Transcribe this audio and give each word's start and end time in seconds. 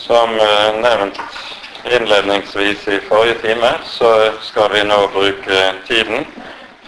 Som 0.00 0.30
eh, 0.40 0.74
nevnt 0.80 1.20
innledningsvis 1.84 2.88
i 2.88 3.00
forrige 3.00 3.34
time, 3.42 3.72
så 3.84 4.32
skal 4.42 4.72
vi 4.72 4.84
nå 4.84 4.96
bruke 5.12 5.58
tiden 5.88 6.26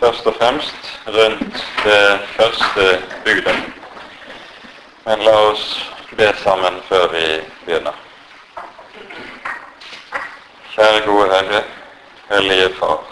først 0.01 0.27
og 0.27 0.35
fremst 0.39 0.89
rundt 1.07 1.65
det 1.85 2.19
første 2.37 2.87
budet. 3.25 3.57
Men 5.05 5.25
la 5.27 5.35
oss 5.51 5.67
be 6.17 6.31
sammen 6.41 6.81
før 6.89 7.09
vi 7.13 7.25
begynner. 7.67 7.99
Kjære 10.73 11.03
gode 11.07 11.29
Herre, 11.35 11.63
Hellige 12.31 12.71
Far. 12.79 13.03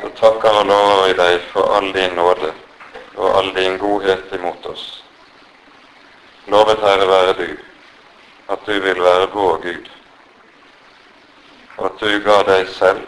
Så 0.00 0.10
takker 0.20 0.60
og 0.60 0.66
lover 0.66 1.06
vi 1.06 1.16
deg 1.22 1.40
for 1.52 1.72
all 1.78 1.88
din 1.96 2.14
nåde 2.20 2.52
og 3.16 3.38
all 3.38 3.50
din 3.56 3.80
godhet 3.80 4.36
imot 4.36 4.66
oss. 4.66 4.84
Lovet 6.46 6.84
Herre 6.84 7.08
være 7.08 7.32
du, 7.40 7.48
at 8.48 8.58
du 8.66 8.72
vil 8.80 9.02
være 9.02 9.30
vår 9.32 9.56
Gud, 9.62 9.88
og 11.76 11.84
at 11.86 12.00
du 12.00 12.18
ga 12.24 12.38
deg 12.48 12.68
selv 12.68 13.04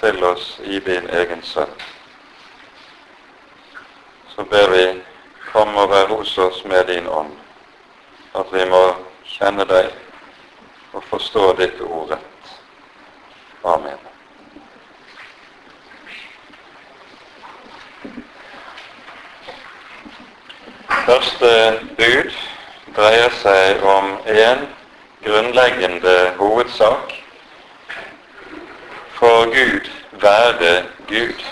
til 0.00 0.24
oss 0.24 0.60
i 0.64 0.78
din 0.78 1.06
egen 1.10 1.42
sønn. 1.42 1.72
Så 4.34 4.44
ber 4.44 4.70
vi, 4.70 4.84
kom 5.52 5.76
og 5.76 5.90
vær 5.90 6.06
hos 6.06 6.38
oss 6.38 6.64
med 6.64 6.84
din 6.86 7.06
ånd, 7.08 7.32
at 8.34 8.52
vi 8.52 8.64
må 8.70 8.82
kjenne 9.26 9.66
deg 9.66 9.90
og 10.92 11.04
forstå 11.10 11.52
ditt 11.58 11.80
ord 11.80 12.10
rett. 12.10 12.54
Amen. 13.64 13.98
Første 21.06 21.54
bud 21.98 22.36
dreier 22.96 23.32
seg 23.42 23.82
om 23.86 24.12
en 24.26 24.68
grunnleggende 25.24 26.32
hovedsak. 26.38 27.12
For 29.12 29.44
Gud 29.44 29.90
være 30.12 30.84
Gud 31.08 31.44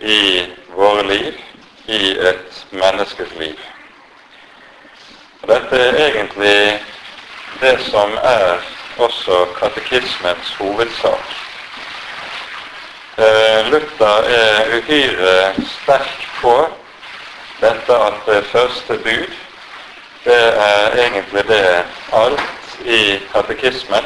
i 0.00 0.46
våre 0.74 1.06
liv, 1.06 1.32
i 1.86 2.10
et 2.10 2.66
menneskes 2.70 3.34
liv. 3.38 3.56
Og 5.42 5.48
dette 5.48 5.76
er 5.76 6.06
egentlig 6.06 6.80
det 7.60 7.80
som 7.90 8.12
er 8.22 8.56
også 8.98 9.46
katekismens 9.58 10.54
hovedsak. 10.58 11.24
Eh, 13.18 13.70
Luther 13.70 14.24
er 14.40 14.78
uhyre 14.78 15.54
sterk 15.82 16.28
på 16.40 16.56
dette 17.60 17.94
at 17.94 18.14
det 18.26 18.44
første 18.46 18.96
bud 19.04 19.34
det 20.24 20.42
er 20.66 20.96
egentlig 21.04 21.48
det 21.48 21.84
alt 22.12 22.40
i 22.84 23.18
katekismen 23.32 24.04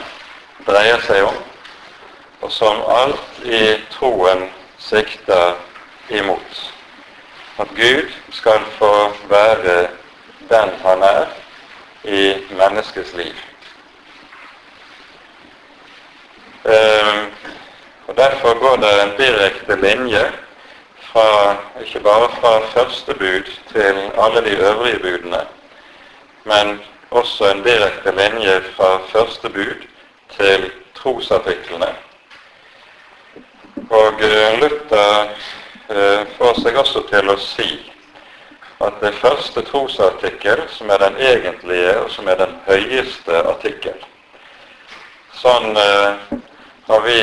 dreier 0.67 1.01
seg 1.07 1.25
om, 1.27 1.41
og 2.41 2.53
som 2.53 2.83
alt 2.89 3.41
i 3.45 3.63
troen 3.93 4.47
sikter 4.79 5.55
imot. 6.09 6.61
At 7.59 7.69
Gud 7.77 8.11
skal 8.33 8.61
få 8.79 8.93
være 9.29 9.89
den 10.51 10.71
han 10.85 11.03
er 11.03 11.27
i 12.05 12.35
menneskets 12.51 13.15
liv. 13.15 13.35
Ehm, 16.65 17.33
og 18.07 18.17
Derfor 18.17 18.59
går 18.59 18.77
det 18.77 19.03
en 19.03 19.17
direkte 19.19 19.77
linje 19.81 20.33
fra, 21.13 21.57
ikke 21.81 22.01
bare 22.01 22.29
fra 22.41 22.61
første 22.75 23.15
bud 23.15 23.51
til 23.73 24.11
alle 24.19 24.45
de 24.45 24.57
øvrige 24.57 24.99
budene, 24.99 25.41
men 26.45 26.79
også 27.11 27.51
en 27.51 27.63
direkte 27.63 28.13
linje 28.13 28.61
fra 28.77 28.99
første 29.13 29.51
bud 29.51 29.87
til 30.37 30.71
trosartiklene. 30.95 31.91
Og 33.91 34.23
eh, 34.23 34.59
Luther 34.61 35.29
eh, 35.91 36.23
får 36.39 36.61
seg 36.63 36.79
også 36.81 37.05
til 37.11 37.31
å 37.31 37.37
si 37.41 37.69
at 38.85 38.99
det 39.01 39.15
første 39.21 39.63
trosartikkel, 39.69 40.65
som 40.69 40.91
er 40.91 41.03
den 41.05 41.17
egentlige 41.23 41.95
og 42.03 42.11
som 42.11 42.29
er 42.29 42.41
den 42.41 42.57
høyeste 42.67 43.45
artikkel 43.47 44.01
Sånn 45.39 45.77
eh, 45.77 46.35
har 46.89 47.05
vi, 47.05 47.19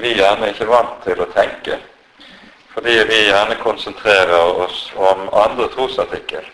vi 0.00 0.14
gjerne 0.16 0.52
ikke 0.52 0.70
vant 0.70 1.02
til 1.04 1.20
å 1.20 1.30
tenke 1.34 1.78
fordi 2.72 2.94
vi 3.04 3.18
gjerne 3.26 3.58
konsentrerer 3.60 4.62
oss 4.64 4.86
om 4.96 5.26
andre 5.36 5.66
trosartikkel. 5.74 6.46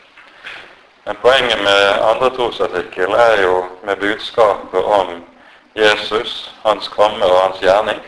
Men 1.09 1.17
poenget 1.23 1.63
med 1.65 2.03
andre 2.03 2.31
trosartikkel 2.31 3.13
er 3.13 3.43
jo 3.43 3.65
med 3.85 3.97
budskapet 3.97 4.85
om 4.85 5.25
Jesus, 5.75 6.55
hans 6.63 6.89
komme 6.89 7.25
og 7.25 7.39
hans 7.43 7.63
gjerning. 7.63 8.03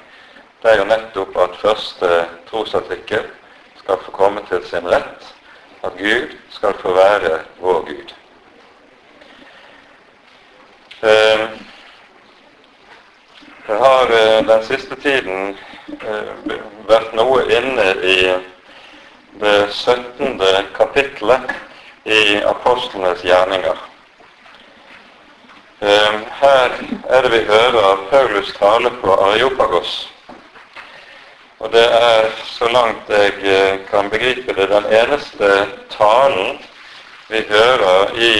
Det 0.63 0.69
er 0.73 0.77
jo 0.79 0.85
nettopp 0.85 1.39
at 1.41 1.57
første 1.63 2.11
trosartikkel 2.51 3.25
skal 3.79 4.03
få 4.05 4.13
komme 4.13 4.43
til 4.51 4.61
sin 4.69 4.85
rett. 4.85 5.31
At 5.81 5.97
Gud 5.97 6.35
skal 6.53 6.77
få 6.83 6.93
være 6.93 7.39
vår 7.63 7.81
Gud. 7.89 8.13
Det 13.67 13.81
har 13.81 14.13
eh, 14.21 14.45
den 14.53 14.69
siste 14.69 15.01
tiden 15.01 15.57
eh, 16.05 16.53
vært 16.93 17.17
noe 17.17 17.49
inne 17.49 17.89
i 18.05 18.21
det 19.41 19.59
17. 19.73 20.37
kapitlet 20.77 21.57
i 22.05 22.43
apostlenes 22.45 23.25
gjerninger. 23.25 23.77
Eh, 25.81 26.21
her 26.41 26.71
er 27.09 27.23
det 27.23 27.31
vi 27.33 27.45
hører 27.49 28.07
Paulus 28.11 28.53
tale 28.59 28.91
på 29.03 29.15
Areopagos. 29.15 30.13
Og 31.59 31.73
det 31.73 31.85
er, 31.85 32.31
så 32.45 32.69
langt 32.69 33.09
jeg 33.09 33.81
kan 33.91 34.11
begripe 34.11 34.55
det, 34.57 34.69
den 34.69 34.87
eneste 34.87 35.67
talen 35.93 36.59
vi 37.29 37.43
hører 37.49 38.15
i 38.17 38.33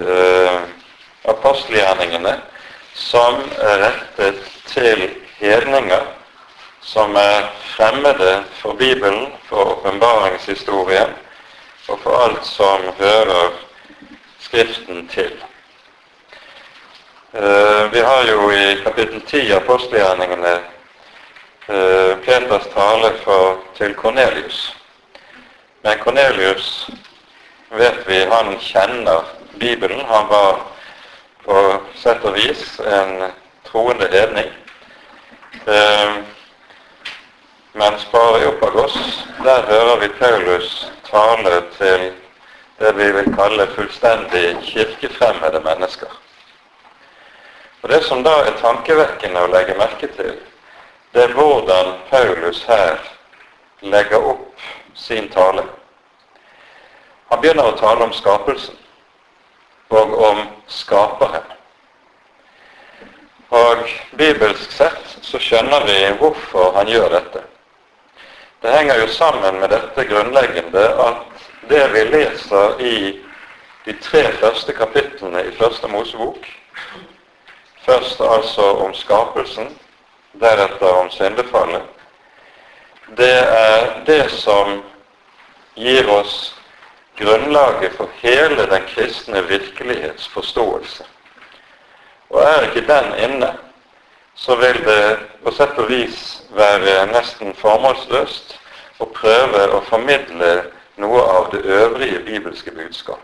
uh, 0.00 0.60
apostelgjerningene 1.28 2.32
som 2.94 3.36
er 3.60 3.84
rettet 3.84 4.40
til 4.66 5.10
hedninger 5.38 6.08
som 6.82 7.14
er 7.16 7.52
fremmede 7.76 8.44
for 8.58 8.72
Bibelen, 8.72 9.26
for 9.48 9.76
åpenbaringshistorien 9.76 11.12
og 11.88 11.98
for 12.02 12.24
alt 12.24 12.46
som 12.46 12.80
hører 12.98 13.50
Skriften 14.42 15.08
til. 15.08 15.32
Eh, 17.32 17.92
vi 17.92 18.00
har 18.00 18.24
jo 18.30 18.50
i 18.50 18.74
kapittel 18.84 19.22
10 19.26 19.52
av 19.52 19.62
apostelgjerningene 19.62 20.52
eh, 21.68 22.18
Peters 22.24 22.66
tale 22.74 23.12
for, 23.24 23.62
til 23.78 23.94
Kornelius. 23.94 24.76
Men 25.84 25.98
Kornelius 26.02 26.90
vet 27.70 28.02
vi 28.06 28.20
han 28.34 28.58
kjenner 28.60 29.24
Bibelen. 29.56 30.04
Han 30.10 30.28
var 30.28 30.60
på 31.46 31.62
sett 31.96 32.24
og 32.28 32.36
vis 32.36 32.76
en 32.84 33.30
troende 33.70 34.10
hedning. 34.12 34.52
Eh, 35.66 36.16
mens 37.72 38.04
på 38.10 38.26
Areopagos, 38.34 39.24
der 39.44 39.64
hører 39.70 39.96
vi 40.04 40.08
Paulus 40.18 40.92
tale 41.12 41.60
til 41.76 42.08
det 42.80 42.92
vi 42.96 43.10
vil 43.12 43.28
kalle 43.36 43.66
fullstendig 43.76 44.56
kirkefremmede 44.62 45.60
mennesker. 45.60 46.08
Og 47.82 47.88
Det 47.88 48.04
som 48.04 48.22
da 48.22 48.32
er 48.46 48.58
tankevekkende 48.60 49.42
å 49.42 49.50
legge 49.52 49.74
merke 49.78 50.08
til, 50.16 50.36
det 51.12 51.22
er 51.22 51.34
hvordan 51.36 51.92
Paulus 52.10 52.64
her 52.64 52.98
legger 53.82 54.24
opp 54.32 54.66
sin 54.94 55.28
tale. 55.28 55.64
Han 57.30 57.40
begynner 57.40 57.68
å 57.72 57.78
tale 57.80 58.04
om 58.04 58.12
skapelsen 58.12 58.78
og 59.92 60.14
om 60.30 60.46
Skaperen. 60.66 61.44
Og 63.52 63.88
Bibelsk 64.16 64.72
sett 64.72 65.18
så 65.20 65.40
skjønner 65.42 65.84
vi 65.84 65.98
hvorfor 66.20 66.72
han 66.78 66.88
gjør 66.88 67.10
dette. 67.12 67.42
Det 68.62 68.70
henger 68.70 69.00
jo 69.00 69.06
sammen 69.06 69.60
med 69.60 69.70
dette 69.70 70.04
grunnleggende 70.04 70.82
at 71.02 71.46
det 71.68 71.88
vi 71.92 72.04
leser 72.04 72.80
i 72.80 72.96
de 73.84 73.94
tre 73.98 74.22
første 74.38 74.72
kapitlene 74.72 75.42
i 75.48 75.54
Første 75.58 75.88
Mosebok, 75.88 76.46
først 77.82 78.20
altså 78.20 78.62
om 78.84 78.94
skapelsen, 78.94 79.66
deretter 80.40 80.94
om 80.94 81.10
syndefallet, 81.10 81.82
det 83.18 83.34
er 83.42 83.88
det 84.06 84.30
som 84.30 84.78
gir 85.74 86.06
oss 86.10 86.54
grunnlaget 87.18 87.98
for 87.98 88.14
hele 88.22 88.68
den 88.70 88.86
kristne 88.94 89.42
virkelighetsforståelse. 89.48 91.04
Og 92.30 92.40
er 92.42 92.68
ikke 92.68 92.86
den 92.86 93.14
inne, 93.26 93.50
så 94.34 94.56
vil 94.56 94.84
det 94.84 95.18
på 95.44 95.52
sett 95.52 95.78
og 95.78 95.90
vis 95.90 96.42
være 96.56 97.06
nesten 97.12 97.54
formålsløst 97.58 98.56
å 99.02 99.08
prøve 99.12 99.66
å 99.76 99.82
formidle 99.88 100.52
noe 101.02 101.22
av 101.36 101.50
det 101.52 101.62
øvrige 101.64 102.24
bibelske 102.26 102.70
budskap. 102.70 103.20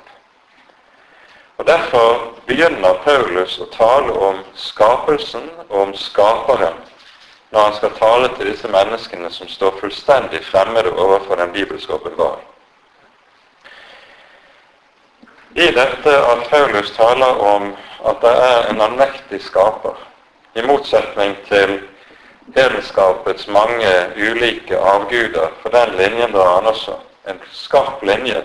Og 1.59 1.67
Derfor 1.67 2.35
begynner 2.47 3.01
Paulus 3.05 3.59
å 3.59 3.67
tale 3.75 4.13
om 4.13 4.39
skapelsen 4.55 5.49
og 5.69 5.81
om 5.89 5.95
skaperen 5.95 6.77
når 7.51 7.65
han 7.65 7.75
skal 7.75 7.97
tale 7.97 8.29
til 8.37 8.51
disse 8.53 8.69
menneskene 8.69 9.31
som 9.33 9.49
står 9.49 9.79
fullstendig 9.81 10.45
fremmede 10.45 10.93
overfor 10.93 11.41
den 11.41 11.53
bibelske 11.53 11.95
åpenbaring. 11.95 12.45
I 15.57 15.71
dette 15.75 16.13
at 16.33 16.45
Paulus 16.51 16.91
taler 16.95 17.41
om 17.43 17.73
at 18.07 18.21
det 18.23 18.35
er 18.51 18.69
en 18.71 18.81
allmektig 18.85 19.41
skaper, 19.43 19.97
i 20.59 20.67
motsetning 20.67 21.37
til 21.49 21.79
hedenskapets 22.57 23.49
mange 23.49 23.93
ulike 24.17 24.79
avguder, 24.79 25.53
for 25.63 25.71
den 25.71 25.95
linjen 25.99 26.33
drar 26.33 26.55
han 26.55 26.67
også 26.67 26.97
en 27.29 27.41
skarp 27.53 28.03
linje 28.03 28.43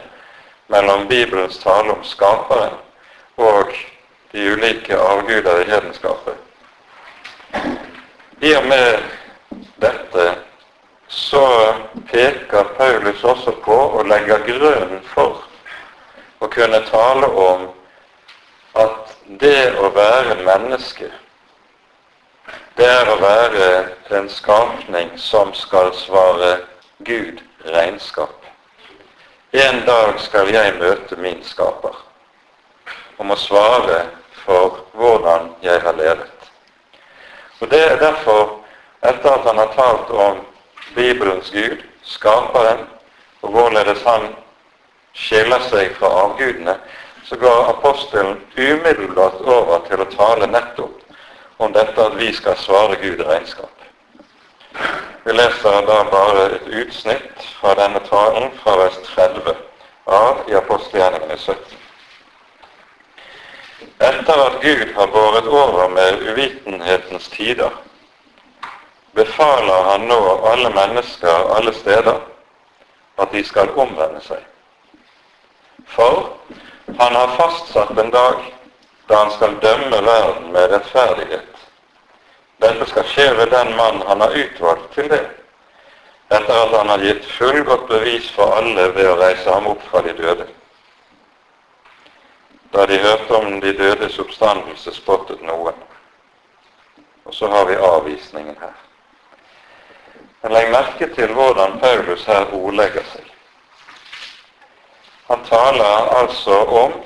mellom 0.68 1.08
Bibelens 1.08 1.58
tale 1.58 1.92
om 1.96 2.04
skaperen 2.04 2.78
og 3.38 3.74
de 4.32 4.52
ulike 4.54 4.98
avguder 4.98 5.62
i 5.62 5.70
hedenskapet. 5.70 6.36
I 8.42 8.56
og 8.56 8.66
med 8.68 9.00
dette 9.82 10.28
så 11.08 11.48
peker 12.12 12.64
Paulus 12.78 13.24
også 13.24 13.56
på 13.66 13.76
og 13.76 14.06
legger 14.08 14.46
grunnen 14.48 15.02
for 15.14 15.44
å 16.44 16.50
kunne 16.52 16.82
tale 16.90 17.30
om 17.48 17.68
at 18.76 19.14
det 19.40 19.74
å 19.80 19.90
være 19.96 20.42
menneske, 20.44 21.10
det 22.84 22.90
er 22.92 23.08
å 23.08 23.14
være 23.22 23.68
en 24.18 24.26
skapning 24.28 25.12
som 25.16 25.54
skal 25.56 25.94
svare 25.96 26.50
Gud 27.08 27.38
regnskap. 27.64 28.34
En 29.56 29.78
dag 29.88 30.18
skal 30.20 30.50
jeg 30.52 30.74
møte 30.82 31.16
min 31.24 31.40
skaper 31.48 31.96
og 33.16 33.30
må 33.30 33.38
svare 33.40 34.02
for 34.42 34.82
hvordan 35.00 35.54
jeg 35.64 35.80
har 35.86 35.96
ledet. 35.96 36.50
Og 37.62 37.72
Det 37.72 37.80
er 37.86 38.02
derfor, 38.02 38.58
etter 39.00 39.32
at 39.32 39.48
han 39.48 39.62
har 39.62 39.72
talt 39.78 40.12
om 40.12 40.42
Bibelens 40.96 41.54
Gud, 41.56 41.86
skaperen, 42.04 42.84
og 43.42 43.56
hvorledes 43.56 44.04
han 44.04 44.28
skiller 45.14 45.64
seg 45.70 45.96
fra 46.02 46.12
avgudene, 46.26 46.76
så 47.24 47.40
går 47.40 47.72
apostelen 47.78 48.44
umiddelbart 48.58 49.40
over 49.46 49.88
til 49.88 50.04
å 50.04 50.12
tale 50.18 50.52
nettopp 50.52 51.03
om 51.58 51.74
dette 51.74 52.06
at 52.06 52.18
vi 52.18 52.34
skal 52.34 52.58
svare 52.58 52.96
Gud 53.02 53.22
regnskap. 53.28 53.70
Vi 55.24 55.32
leser 55.32 55.86
da 55.88 56.04
bare 56.12 56.46
et 56.56 56.68
utsnitt 56.82 57.46
fra 57.60 57.76
denne 57.80 58.02
talen 58.10 58.52
fra 58.64 58.76
vers 58.82 58.98
30 59.16 59.56
av 60.06 60.44
i 60.50 60.58
apostelgjerningene 60.60 61.38
17. 61.38 61.78
Etter 64.04 64.42
at 64.46 64.60
Gud 64.62 64.94
har 64.96 65.08
båret 65.08 65.48
over 65.48 65.88
med 65.88 66.26
uvitenhetens 66.34 67.30
tider, 67.32 67.72
befaler 69.14 69.90
han 69.92 70.08
nå 70.10 70.20
alle 70.52 70.70
mennesker 70.74 71.56
alle 71.56 71.74
steder 71.74 72.20
at 73.18 73.32
de 73.32 73.44
skal 73.46 73.70
omvende 73.78 74.20
seg. 74.26 74.42
For 75.94 76.34
han 77.00 77.16
har 77.16 77.36
fastsatt 77.38 77.98
en 77.98 78.12
dag 78.12 78.42
da 79.08 79.16
han 79.16 79.32
skal 79.32 79.56
dømme 79.62 80.06
verden 80.06 80.52
med 80.52 80.72
rettferdighet. 80.72 81.54
Dette 82.64 82.86
skal 82.90 83.08
skje 83.12 83.30
ved 83.38 83.52
den 83.52 83.76
mann 83.76 84.02
han 84.08 84.22
har 84.22 84.36
utvalgt 84.44 84.94
til 84.96 85.10
det, 85.12 85.24
etter 86.30 86.54
at 86.54 86.76
han 86.78 86.90
har 86.90 87.04
gitt 87.04 87.26
fullgodt 87.38 87.88
bevis 87.88 88.30
for 88.36 88.56
alle 88.58 88.88
ved 88.96 89.10
å 89.10 89.18
reise 89.20 89.50
ham 89.52 89.68
opp 89.74 89.84
fra 89.90 90.02
de 90.06 90.14
døde. 90.18 90.48
Da 92.74 92.86
de 92.90 92.98
hørte 92.98 93.36
om 93.36 93.60
de 93.62 93.74
dødes 93.78 94.20
oppstandelse, 94.20 94.96
spottet 94.96 95.42
noen. 95.46 95.76
Og 97.26 97.34
så 97.34 97.48
har 97.48 97.66
vi 97.66 97.76
avvisningen 97.76 98.56
her. 98.60 98.74
Men 100.42 100.56
legg 100.56 100.72
merke 100.72 101.08
til 101.16 101.34
hvordan 101.36 101.78
Paulus 101.80 102.26
her 102.26 102.50
ordlegger 102.52 103.06
seg. 103.12 103.28
Han 105.30 105.46
taler 105.48 106.10
altså 106.18 106.58
om 106.82 106.98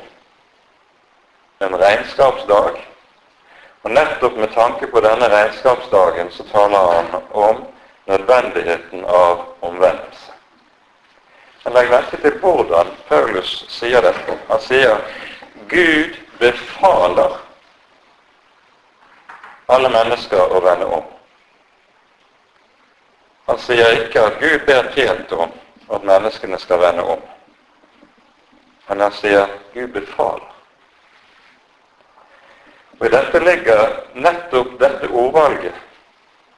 en 1.59 1.77
regnskapsdag. 1.77 2.87
Og 3.81 3.91
nettopp 3.91 4.37
med 4.37 4.53
tanke 4.53 4.87
på 4.87 5.01
denne 5.01 5.29
regnskapsdagen 5.29 6.31
så 6.31 6.43
taler 6.51 6.93
han 6.93 7.21
om 7.31 7.65
nødvendigheten 8.05 9.05
av 9.05 9.45
omvendelse. 9.59 10.31
Men 11.63 11.73
legg 11.73 11.89
merke 11.91 12.17
til 12.21 12.39
hvordan 12.39 12.91
Paulus 13.07 13.65
sier 13.69 14.01
dette. 14.01 14.37
Han 14.47 14.61
sier 14.63 15.01
Gud 15.67 16.15
befaler 16.39 17.37
alle 19.67 19.89
mennesker 19.91 20.53
å 20.55 20.61
vende 20.63 20.87
om. 20.99 21.07
Han 23.47 23.59
sier 23.63 24.03
ikke 24.03 24.25
at 24.29 24.39
Gud 24.39 24.63
ber 24.67 24.91
pent 24.95 25.31
om 25.31 25.51
at 25.95 26.03
menneskene 26.03 26.59
skal 26.59 26.79
vende 26.83 27.03
om. 27.03 27.23
Men 28.87 29.03
han 29.07 29.15
sier 29.15 29.51
Gud 29.73 29.91
befaler. 29.95 30.56
Og 32.99 33.05
I 33.05 33.13
dette 33.13 33.39
ligger 33.39 33.99
nettopp 34.15 34.79
dette 34.79 35.09
ordvalget 35.11 35.75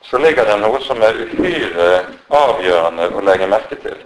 så 0.02 0.18
ligger 0.18 0.46
det 0.46 0.56
noe 0.62 0.80
som 0.82 1.02
er 1.04 1.18
uhyre 1.26 1.88
avgjørende 2.34 3.10
å 3.14 3.24
legge 3.24 3.48
merke 3.52 3.76
til. 3.84 3.98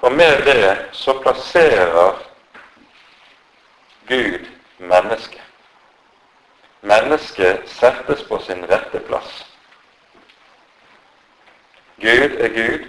For 0.00 0.14
med 0.14 0.44
det 0.46 0.74
så 0.94 1.16
plasserer 1.22 2.20
Gud 4.08 4.46
mennesket. 4.78 5.42
Mennesket 6.80 7.66
settes 7.68 8.22
på 8.28 8.38
sin 8.44 8.62
rette 8.70 9.00
plass. 9.08 9.42
Gud 11.98 12.36
er 12.38 12.52
Gud, 12.54 12.84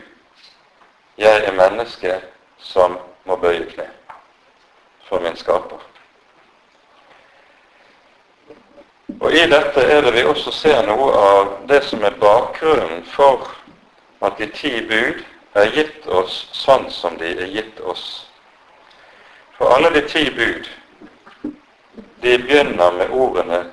jeg 1.17 1.45
er 1.47 1.55
menneske 1.57 2.19
som 2.61 2.99
må 3.25 3.39
bøye 3.41 3.65
kne 3.71 3.87
for 5.09 5.23
min 5.25 5.39
skaper. 5.39 5.81
Og 9.19 9.33
I 9.33 9.45
dette 9.51 9.81
er 9.83 10.01
det 10.01 10.13
vi 10.15 10.23
også 10.23 10.51
ser 10.55 10.85
noe 10.87 11.09
av 11.11 11.47
det 11.67 11.81
som 11.83 12.03
er 12.07 12.15
bakgrunnen 12.21 13.03
for 13.11 13.49
at 14.23 14.37
de 14.39 14.47
ti 14.55 14.71
bud 14.87 15.19
er 15.59 15.71
gitt 15.75 16.07
oss 16.07 16.45
sånn 16.55 16.87
som 16.93 17.17
de 17.19 17.33
er 17.33 17.51
gitt 17.51 17.79
oss. 17.83 18.05
For 19.57 19.75
alle 19.75 19.91
de 19.91 20.05
ti 20.07 20.23
bud, 20.31 20.69
de 22.23 22.37
begynner 22.37 22.91
med 22.95 23.11
ordene 23.11 23.65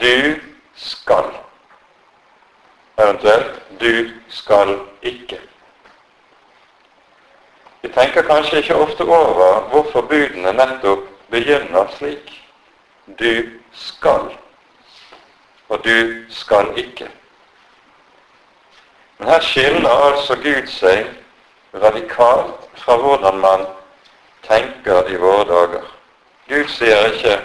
'du 0.00 0.40
skal' 0.76 1.32
eventuelt 2.98 3.60
'du 3.80 4.10
skal 4.28 4.78
ikke'. 5.02 5.40
Vi 7.82 7.88
tenker 7.88 8.22
kanskje 8.22 8.58
ikke 8.58 8.74
ofte 8.74 9.04
over 9.04 9.60
hvorfor 9.72 10.00
budene 10.00 10.52
nettopp 10.52 11.08
begynner 11.30 11.88
slik. 11.96 12.42
Du 13.18 13.48
skal, 13.72 14.36
og 15.70 15.84
du 15.84 16.24
skal 16.34 16.72
ikke. 16.76 17.08
Men 19.18 19.28
her 19.28 19.40
skiller 19.40 19.90
altså 20.08 20.34
Gud 20.42 20.66
seg 20.72 21.06
radikalt 21.74 22.66
fra 22.82 22.96
hvordan 22.98 23.38
man 23.38 23.66
tenker 24.46 25.08
i 25.08 25.18
våre 25.20 25.44
dager. 25.48 25.86
Gud 26.48 26.68
sier 26.74 27.12
ikke 27.12 27.38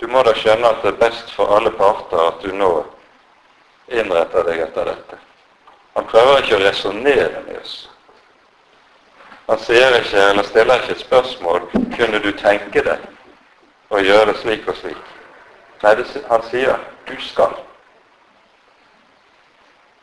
du 0.00 0.06
må 0.10 0.22
da 0.26 0.34
skjønne 0.36 0.68
at 0.68 0.82
det 0.82 0.90
er 0.92 1.00
best 1.00 1.30
for 1.32 1.50
alle 1.56 1.70
parter 1.78 2.20
at 2.26 2.42
du 2.42 2.50
nå 2.52 2.70
innretter 3.88 4.46
deg 4.46 4.60
etter 4.66 4.90
dette. 4.90 5.18
Han 5.94 6.06
prøver 6.10 6.42
ikke 6.42 6.58
å 6.58 6.62
resonnere 6.64 7.42
med 7.46 7.58
oss. 7.60 7.74
Han 9.48 9.60
sier 9.60 9.98
ikke, 9.98 10.20
eller 10.30 10.46
stiller 10.48 10.82
ikke 10.82 10.96
et 10.96 11.04
spørsmål 11.04 11.66
kunne 11.96 12.20
du 12.24 12.30
tenke 12.38 12.82
deg 12.84 13.10
å 13.94 14.00
gjøre 14.02 14.32
det 14.32 14.40
slik 14.42 14.68
og 14.68 14.78
slik. 14.80 15.10
Nei, 15.84 15.96
han 16.28 16.42
sier 16.48 16.78
du 17.04 17.14
skal. 17.20 17.52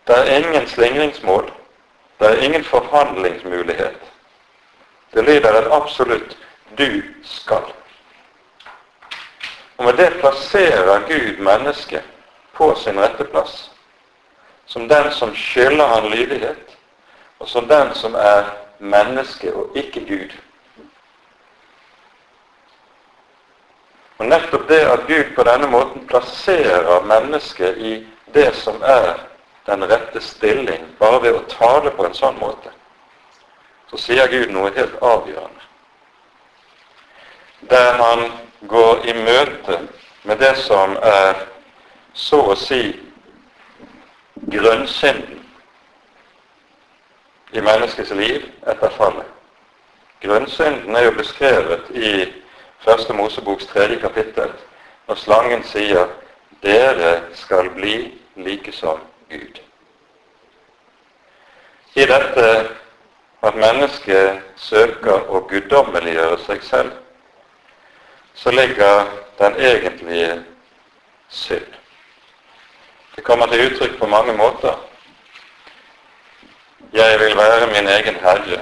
Det 0.06 0.18
er 0.18 0.38
ingen 0.38 0.68
slingringsmål. 0.68 1.52
Det 2.20 2.28
er 2.28 2.44
ingen 2.46 2.64
forhandlingsmulighet. 2.64 3.98
Det 5.14 5.24
lyder 5.26 5.58
et 5.62 5.72
absolutt 5.72 6.38
'du 6.78 7.02
skal'. 7.24 7.74
Og 9.78 9.86
med 9.86 9.94
det 9.94 10.20
plasserer 10.20 11.08
Gud 11.08 11.38
mennesket 11.38 12.04
på 12.54 12.76
sin 12.76 13.00
rette 13.00 13.24
plass 13.24 13.72
som 14.66 14.88
den 14.88 15.12
som 15.12 15.36
skylder 15.36 15.88
han 15.88 16.10
lydighet, 16.10 16.78
og 17.40 17.50
som 17.50 17.68
den 17.68 17.96
som 17.96 18.16
er 18.16 18.44
menneske 18.80 19.54
og 19.54 19.72
ikke 19.76 20.06
Gud. 20.06 20.32
Og 24.22 24.28
Nettopp 24.28 24.68
det 24.70 24.84
at 24.86 25.08
Gud 25.08 25.32
på 25.36 25.44
denne 25.44 25.66
måten 25.68 26.04
plasserer 26.08 27.02
mennesket 27.10 27.78
i 27.78 27.94
det 28.34 28.52
som 28.54 28.76
er 28.86 29.16
den 29.66 29.82
rette 29.90 30.22
stilling, 30.22 30.84
bare 31.00 31.22
ved 31.24 31.40
å 31.40 31.48
tale 31.50 31.90
på 31.98 32.06
en 32.06 32.14
sånn 32.14 32.38
måte, 32.38 32.70
så 33.90 33.98
sier 33.98 34.30
Gud 34.30 34.54
noe 34.54 34.70
helt 34.76 34.94
avgjørende. 35.02 35.66
der 37.70 37.94
han 37.94 38.32
går 38.68 39.06
i 39.06 39.14
møte 39.14 39.80
med 40.24 40.38
det 40.38 40.56
som 40.58 40.98
er 41.02 41.38
så 42.14 42.42
å 42.52 42.56
si 42.56 43.00
grunnsynden 44.54 45.40
i 47.52 47.62
menneskets 47.62 48.12
liv 48.12 48.46
etter 48.68 48.94
fallet. 48.98 49.26
Grunnsynden 50.22 50.96
er 50.96 51.06
jo 51.10 51.18
beskrevet 51.18 51.90
i 51.96 52.14
Første 52.82 53.14
Moseboks 53.14 53.66
tredje 53.66 54.00
kapittel, 54.02 54.52
når 55.08 55.16
slangen 55.16 55.64
sier 55.64 56.08
'Dere 56.62 57.22
skal 57.34 57.70
bli 57.70 58.18
like 58.36 58.72
som 58.72 59.00
Gud'. 59.30 59.62
I 61.96 62.06
dette 62.06 62.70
at 63.44 63.56
mennesket 63.56 64.42
søker 64.56 65.30
å 65.30 65.42
guddommeliggjøre 65.50 66.38
seg 66.46 66.64
selv, 66.64 66.92
så 68.34 68.52
ligger 68.52 69.06
den 69.40 69.56
egentlige 69.60 70.44
synd. 71.30 71.74
Det 73.16 73.24
kommer 73.24 73.48
til 73.48 73.66
uttrykk 73.66 73.98
på 74.00 74.08
mange 74.08 74.34
måter. 74.34 74.76
Jeg 76.94 77.20
vil 77.20 77.38
være 77.38 77.68
min 77.68 77.88
egen 77.88 78.16
herre. 78.16 78.62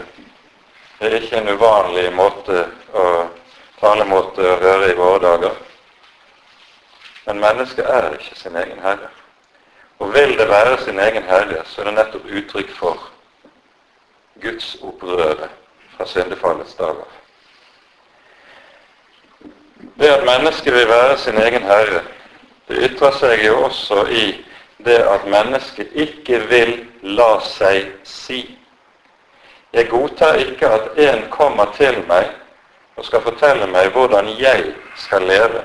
Det 1.00 1.08
er 1.08 1.22
ikke 1.22 1.38
en 1.38 1.54
uvanlig 1.56 2.10
måte 2.14 2.66
å 2.94 3.04
talemåte 3.80 4.44
å 4.44 4.58
høre 4.62 4.92
i 4.92 4.98
våre 4.98 5.20
dager. 5.24 5.56
Men 7.26 7.40
mennesket 7.44 7.86
er 7.86 8.12
ikke 8.18 8.36
sin 8.36 8.58
egen 8.58 8.80
herre. 8.84 9.10
Og 10.00 10.14
vil 10.14 10.38
det 10.40 10.48
være 10.50 10.78
sin 10.84 11.00
egen 11.00 11.24
herre, 11.24 11.64
så 11.66 11.82
er 11.82 11.90
det 11.90 11.96
nettopp 11.98 12.26
uttrykk 12.26 12.70
for 12.76 13.10
Guds 14.42 14.76
opprøre 14.82 15.50
fra 15.96 16.08
syndefallets 16.08 16.76
dager. 16.80 17.08
Det 20.00 20.08
at 20.08 20.26
mennesket 20.26 20.74
vil 20.74 20.88
være 20.88 21.18
sin 21.18 21.38
egen 21.38 21.64
herre, 21.68 22.04
det 22.68 22.84
ytrer 22.88 23.16
seg 23.20 23.44
jo 23.44 23.58
også 23.66 24.06
i 24.08 24.26
det 24.86 25.02
at 25.04 25.28
mennesket 25.28 25.92
ikke 25.96 26.40
vil 26.48 26.74
la 27.04 27.40
seg 27.44 27.90
si. 28.08 28.44
Jeg 29.74 29.90
godtar 29.90 30.40
ikke 30.40 30.70
at 30.72 30.96
en 30.98 31.26
kommer 31.32 31.74
til 31.76 32.00
meg 32.08 32.32
og 33.00 33.06
skal 33.08 33.24
fortelle 33.24 33.68
meg 33.72 33.94
hvordan 33.96 34.28
jeg 34.36 34.74
skal 35.00 35.24
leve, 35.24 35.64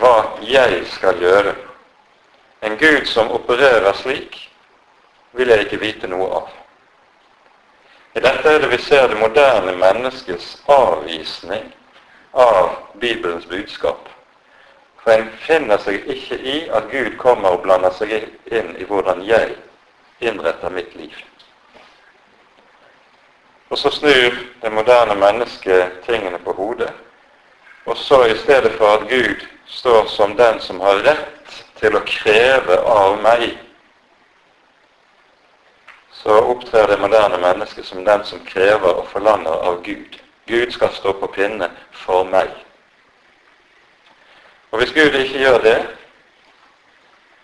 hva 0.00 0.14
jeg 0.48 0.80
skal 0.88 1.20
gjøre. 1.20 1.52
En 2.64 2.78
Gud 2.80 3.04
som 3.06 3.32
opererer 3.36 3.92
slik, 4.00 4.38
vil 5.36 5.50
jeg 5.52 5.66
ikke 5.66 5.82
vite 5.82 6.08
noe 6.08 6.30
av. 6.40 6.48
I 8.16 8.22
dette 8.22 8.48
er 8.48 8.62
det 8.62 8.70
vi 8.70 8.78
ser 8.80 9.08
det 9.10 9.18
moderne 9.20 9.74
menneskets 9.76 10.62
avvisning 10.70 11.68
av 12.32 12.70
Bibelens 13.02 13.44
budskap. 13.50 14.08
For 15.02 15.12
en 15.18 15.28
finner 15.44 15.82
seg 15.84 16.06
ikke 16.08 16.38
i 16.38 16.56
at 16.72 16.88
Gud 16.94 17.18
kommer 17.20 17.58
og 17.58 17.66
blander 17.66 17.92
seg 17.92 18.14
inn 18.14 18.72
i 18.78 18.88
hvordan 18.88 19.20
jeg 19.26 19.58
innretter 20.24 20.72
mitt 20.72 20.94
liv. 20.96 21.12
Og 23.70 23.78
så 23.78 23.90
snur 23.90 24.36
det 24.62 24.72
moderne 24.72 25.14
mennesket 25.14 26.00
tingene 26.06 26.38
på 26.38 26.52
hodet. 26.52 26.92
Og 27.86 27.96
så 27.96 28.24
i 28.24 28.36
stedet 28.38 28.72
for 28.72 28.96
at 28.96 29.08
Gud 29.08 29.46
står 29.66 30.06
som 30.06 30.36
den 30.36 30.60
som 30.60 30.80
har 30.80 31.02
rett 31.04 31.62
til 31.80 31.96
å 31.96 32.04
kreve 32.06 32.78
av 32.78 33.18
meg 33.22 33.54
så 36.24 36.38
opptrer 36.38 36.86
det 36.88 37.00
moderne 37.00 37.38
mennesket 37.38 37.84
som 37.84 38.04
den 38.04 38.24
som 38.24 38.40
krever 38.48 38.94
og 38.96 39.08
forlanger 39.12 39.50
av 39.68 39.82
Gud. 39.84 40.16
Gud 40.46 40.70
skal 40.72 40.92
stå 40.96 41.12
på 41.20 41.26
pinne 41.34 41.68
for 41.92 42.24
meg. 42.24 42.48
Og 44.72 44.80
hvis 44.80 44.94
Gud 44.96 45.18
ikke 45.20 45.42
gjør 45.42 45.58
det, 45.66 45.76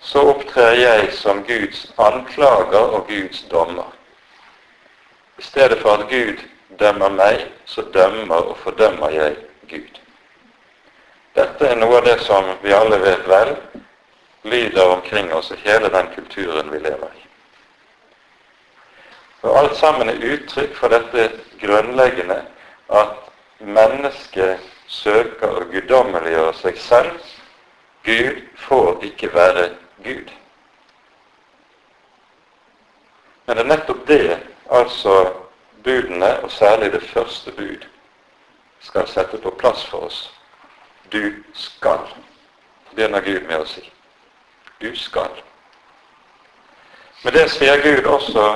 så 0.00 0.23
opptrer 0.33 0.79
jeg 0.81 1.12
som 1.12 1.43
Guds 1.45 1.91
anklager 1.99 2.97
og 2.97 3.05
Guds 3.09 3.43
dommer. 3.50 3.93
I 5.41 5.43
stedet 5.43 5.79
for 5.79 5.91
at 5.91 6.09
Gud 6.09 6.37
dømmer 6.79 7.09
meg, 7.09 7.47
så 7.65 7.83
dømmer 7.95 8.51
og 8.51 8.59
fordømmer 8.61 9.09
jeg 9.11 9.37
Gud. 9.71 10.01
Dette 11.35 11.65
er 11.65 11.79
noe 11.81 11.97
av 11.97 12.05
det 12.05 12.19
som 12.27 12.51
vi 12.61 12.75
alle 12.77 12.99
vet 13.01 13.25
vel 13.31 13.55
lyder 14.45 14.93
omkring 14.99 15.33
oss 15.33 15.49
i 15.55 15.57
hele 15.65 15.89
den 15.95 16.11
kulturen 16.13 16.69
vi 16.69 16.83
lever 16.85 17.15
i. 17.17 17.25
Og 19.49 19.57
alt 19.63 19.79
sammen 19.81 20.13
er 20.13 20.21
uttrykk 20.35 20.77
for 20.77 20.93
dette 20.93 21.31
grunnleggende 21.63 22.43
at 23.01 23.17
mennesket 23.65 24.61
søker 24.93 25.57
å 25.57 25.67
guddommeliggjøre 25.73 26.53
seg 26.61 26.85
selv. 26.85 27.17
Gud 28.05 28.45
får 28.69 29.09
ikke 29.09 29.33
være 29.33 29.71
Gud. 30.05 30.29
Men 33.47 33.57
det 33.57 33.65
er 33.65 33.73
nettopp 33.77 34.09
det 34.13 34.25
altså 34.71 35.33
budene, 35.85 36.41
og 36.41 36.50
særlig 36.50 36.93
det 36.93 37.03
første 37.03 37.53
bud, 37.53 37.87
skal 38.81 39.09
sette 39.09 39.39
på 39.39 39.50
plass 39.59 39.85
for 39.87 39.99
oss. 39.99 40.35
Du 41.12 41.33
skal, 41.55 42.00
begynner 42.95 43.21
Gud 43.21 43.41
med 43.49 43.61
å 43.61 43.67
si. 43.69 43.83
Du 44.81 44.91
skal. 44.97 45.33
Med 47.25 47.37
det 47.37 47.49
sier 47.53 47.83
Gud 47.85 48.07
også 48.09 48.47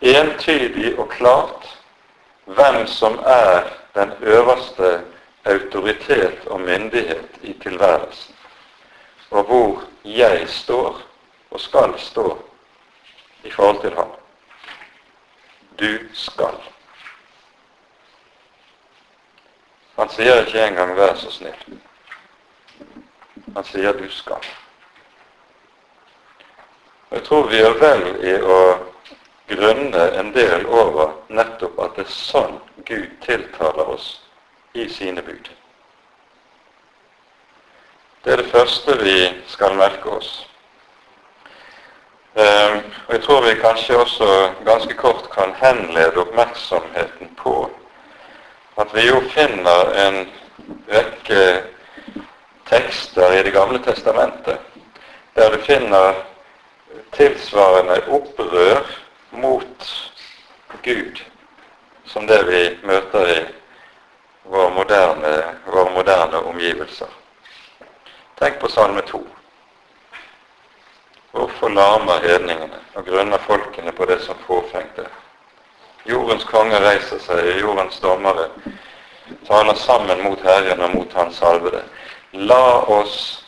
entydig 0.00 0.96
og 0.98 1.10
klart 1.12 1.68
hvem 2.50 2.86
som 2.86 3.18
er 3.26 3.68
den 3.94 4.12
øverste 4.20 5.00
autoritet 5.44 6.46
og 6.46 6.60
myndighet 6.60 7.38
i 7.42 7.52
tilværelsen, 7.62 8.34
og 9.30 9.44
hvor 9.44 9.84
jeg 10.04 10.48
står 10.48 11.02
og 11.50 11.60
skal 11.60 11.94
stå 11.98 12.38
i 13.44 13.50
forhold 13.50 13.80
til 13.80 13.94
ham. 13.94 14.19
Du 15.80 15.98
skal. 16.12 16.54
Han 19.96 20.08
sier 20.08 20.42
ikke 20.44 20.66
engang 20.66 20.96
'vær 20.96 21.14
så 21.14 21.30
snill'. 21.30 21.78
Han 23.54 23.64
sier 23.64 23.92
'du 23.92 24.10
skal'. 24.10 24.50
Jeg 27.10 27.24
tror 27.24 27.48
vi 27.48 27.56
gjør 27.56 27.78
vel 27.80 28.04
i 28.24 28.34
å 28.42 28.58
grunne 29.48 30.04
en 30.20 30.34
del 30.34 30.66
over 30.66 31.16
nettopp 31.28 31.80
at 31.82 31.96
det 31.96 32.04
er 32.06 32.12
sånn 32.12 32.60
Gud 32.86 33.08
tiltaler 33.24 33.88
oss 33.96 34.20
i 34.74 34.88
sine 34.88 35.22
bud. 35.22 35.50
Det 38.24 38.32
er 38.32 38.36
det 38.36 38.52
første 38.52 38.98
vi 39.02 39.16
skal 39.46 39.74
merke 39.74 40.10
oss. 40.20 40.49
Ehm, 42.36 42.78
og 43.06 43.14
Jeg 43.14 43.22
tror 43.22 43.40
vi 43.40 43.54
kanskje 43.60 43.96
også 43.96 44.50
ganske 44.64 44.94
kort 44.94 45.30
kan 45.34 45.54
henlede 45.62 46.16
oppmerksomheten 46.16 47.34
på 47.36 47.70
at 48.78 48.94
vi 48.94 49.06
jo 49.06 49.20
finner 49.30 49.90
en 50.06 50.28
rekke 50.92 51.62
tekster 52.70 53.32
i 53.32 53.42
Det 53.42 53.52
gamle 53.52 53.82
testamentet 53.82 54.58
der 55.36 55.50
du 55.50 55.62
finner 55.62 56.14
tilsvarende 57.12 58.02
opprør 58.08 58.86
mot 59.30 59.90
Gud 60.82 61.20
som 62.04 62.26
det 62.26 62.46
vi 62.46 62.86
møter 62.86 63.28
i 63.28 63.40
våre 64.44 64.70
moderne, 64.74 65.34
våre 65.66 65.90
moderne 65.94 66.42
omgivelser. 66.50 67.06
Tenk 68.40 68.58
på 68.58 68.68
Salme 68.68 69.02
2. 69.06 69.39
Hvorfor 71.60 71.74
larmer 71.74 72.22
hedningene 72.24 72.78
og 72.96 73.04
grunner 73.04 73.38
folkene 73.44 73.92
på 73.92 74.04
det 74.08 74.22
som 74.24 74.38
fåfengte? 74.46 75.04
Jordens 76.08 76.44
konge 76.48 76.78
reiser 76.80 77.20
seg, 77.20 77.50
jordens 77.60 78.00
dommere 78.00 78.46
taler 79.44 79.76
sammen 79.76 80.22
mot 80.24 80.40
Herren 80.40 80.80
og 80.80 80.94
mot 80.94 81.12
Hans 81.12 81.36
salvede. 81.36 81.82
La 82.32 82.80
oss 82.88 83.44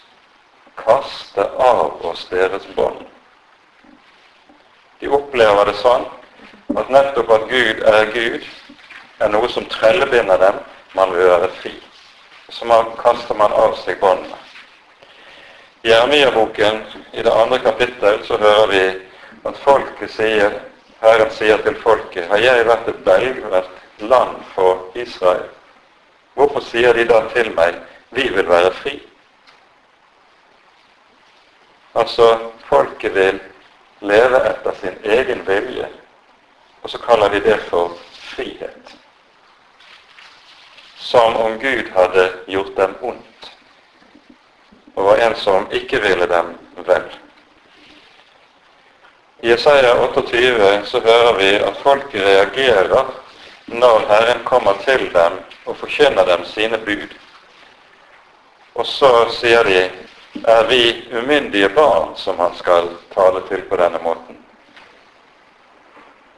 kaste 0.77 1.49
av 1.57 2.05
oss 2.05 2.27
deres 2.29 2.69
bånd 2.77 3.01
de 5.03 5.09
opplever 5.11 5.67
det 5.67 5.79
sånn 5.81 6.05
at 6.79 6.93
nettopp 6.93 7.33
at 7.35 7.49
Gud 7.51 7.81
er 7.91 8.13
Gud, 8.15 8.45
er 9.25 9.33
noe 9.33 9.49
som 9.51 9.65
trellebinder 9.73 10.39
dem. 10.39 10.61
Man 10.95 11.11
vil 11.17 11.27
være 11.33 11.49
fri. 11.59 11.73
Så 12.53 12.69
man 12.69 12.93
kaster 13.01 13.35
man 13.35 13.57
av 13.57 13.75
seg 13.81 13.99
båndene. 14.05 14.42
Jeremia-boken, 15.83 16.83
i 17.13 17.23
det 17.23 17.33
andre 17.33 17.59
kapittel, 17.59 18.25
så 18.25 18.37
hører 18.39 18.67
vi 18.67 18.83
at 19.45 19.57
folket 19.65 20.11
sier, 20.15 20.61
Herren 21.03 21.31
sier 21.35 21.59
til 21.65 21.75
folket, 21.83 22.29
har 22.31 22.39
jeg 22.39 22.67
vært 22.69 22.91
et 22.93 23.01
velvært 23.07 23.71
land 23.99 24.37
for 24.55 24.93
Israel? 24.95 25.49
Hvorfor 26.39 26.63
sier 26.63 26.95
de 26.95 27.09
da 27.11 27.25
til 27.35 27.51
meg, 27.57 27.81
vi 28.15 28.29
vil 28.31 28.49
være 28.49 28.71
fri? 28.79 28.95
Altså, 31.99 32.31
folket 32.71 33.15
vil 33.15 33.43
leve 34.01 34.41
etter 34.49 34.79
sin 34.81 34.99
egen 35.05 35.43
vilje, 35.47 35.91
og 36.83 36.91
så 36.91 36.99
kaller 37.03 37.35
de 37.35 37.43
det 37.51 37.59
for 37.69 37.99
frihet. 38.33 38.99
som 41.13 41.37
om 41.37 41.59
Gud 41.59 41.91
hadde 41.95 42.33
gjort 42.47 42.77
dem 42.77 42.95
ondt, 43.01 43.52
og 44.95 45.05
var 45.05 45.17
en 45.17 45.35
som 45.37 45.67
ikke 45.73 46.01
ville 46.03 46.27
dem 46.27 46.55
vel. 46.87 47.05
I 49.43 49.51
Jesaja 49.51 49.95
28 50.05 50.87
så 50.87 51.01
hører 51.01 51.39
vi 51.39 51.51
at 51.55 51.77
folk 51.83 52.15
reagerer 52.15 53.07
når 53.67 54.05
Herren 54.09 54.45
kommer 54.45 54.73
til 54.85 55.09
dem 55.15 55.41
og 55.65 55.77
forkynner 55.77 56.25
dem 56.25 56.45
sine 56.45 56.79
bud. 56.79 57.09
Og 58.75 58.87
så 58.87 59.11
sier 59.31 59.67
de 59.67 59.81
er 60.49 60.69
vi 60.69 61.09
umyndige 61.13 61.69
barn 61.69 62.17
som 62.17 62.39
han 62.39 62.55
skal 62.57 62.89
tale 63.15 63.43
til 63.49 63.63
på 63.69 63.77
denne 63.77 63.99
måten. 64.03 64.39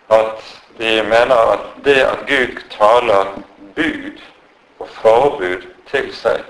At 0.08 0.40
de 0.78 1.02
mener 1.02 1.52
at 1.52 1.84
det 1.84 2.00
at 2.02 2.26
Gud 2.26 2.62
taler 2.70 3.37
bud 3.76 4.20
og 4.78 4.88
forbud 4.88 5.62
til 5.90 6.11
seg, 6.14 6.40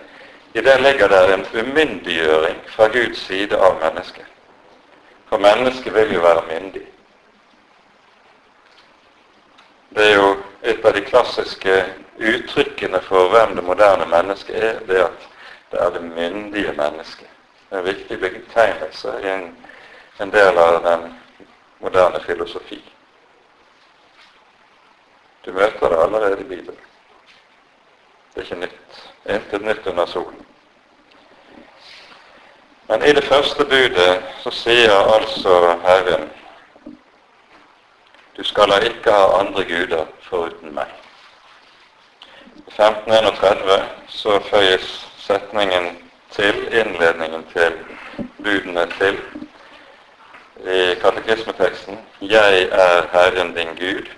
i 0.54 0.60
det 0.60 0.80
ligger 0.80 1.08
det 1.08 1.34
en 1.34 1.46
umyndiggjøring 1.52 2.58
fra 2.66 2.86
Guds 2.88 3.18
side 3.18 3.58
av 3.58 3.78
mennesket. 3.80 4.26
For 5.26 5.38
mennesket 5.38 5.94
vil 5.94 6.12
jo 6.14 6.20
være 6.20 6.42
myndig. 6.48 6.82
Det 9.94 10.04
er 10.10 10.14
jo 10.14 10.28
et 10.62 10.84
av 10.84 10.94
de 10.94 11.00
klassiske 11.00 11.74
uttrykkene 12.18 13.00
for 13.02 13.32
hvem 13.32 13.56
det 13.56 13.64
moderne 13.64 14.06
mennesket 14.06 14.64
er, 14.64 14.78
det 14.86 15.00
at 15.02 15.26
det 15.72 15.80
er 15.82 15.90
det 15.90 16.02
myndige 16.02 16.72
mennesket. 16.72 17.30
Det 17.70 17.76
er 17.76 17.82
en 17.82 17.86
viktig 17.86 18.18
betegnelse 18.20 19.14
i 19.22 19.28
en, 19.28 19.48
en 20.20 20.32
del 20.32 20.58
av 20.58 20.78
den 20.84 21.08
moderne 21.80 22.20
filosofi. 22.26 22.78
Du 25.44 25.52
møter 25.52 25.88
det 25.88 26.02
allerede 26.02 26.40
i 26.40 26.44
Bibelen. 26.44 26.80
Det 28.34 28.40
er 28.40 28.46
ikke 28.46 28.60
nytt. 28.60 29.13
Intet 29.24 29.62
nytt 29.62 29.86
under 29.86 30.06
solen. 30.06 30.46
Men 32.86 33.02
i 33.02 33.12
det 33.12 33.24
første 33.24 33.64
budet 33.64 34.22
så 34.42 34.50
sier 34.52 34.92
altså 35.16 35.76
Herren 35.84 36.28
du 38.36 38.42
skal 38.44 38.68
da 38.70 38.80
ikke 38.82 39.12
ha 39.14 39.38
andre 39.38 39.62
guder 39.64 40.06
foruten 40.26 40.72
meg. 40.74 40.90
I 42.56 42.70
1531 42.70 43.76
så 44.10 44.40
føyes 44.48 44.88
setningen 45.22 45.86
til, 46.34 46.56
innledningen 46.74 47.44
til 47.52 47.76
budene 48.42 48.88
til 48.98 49.20
i 50.64 50.94
katekismeteksten 51.02 51.98
'Jeg 52.20 52.62
er 52.62 53.06
Herren 53.12 53.54
din 53.54 53.78
Gud'. 53.78 54.10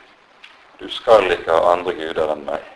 Du 0.81 0.89
skal 0.91 1.31
ikke 1.33 1.53
ha 1.53 1.73
andre 1.73 1.93
guder 1.95 2.33
enn 2.33 2.45
meg. 2.45 2.76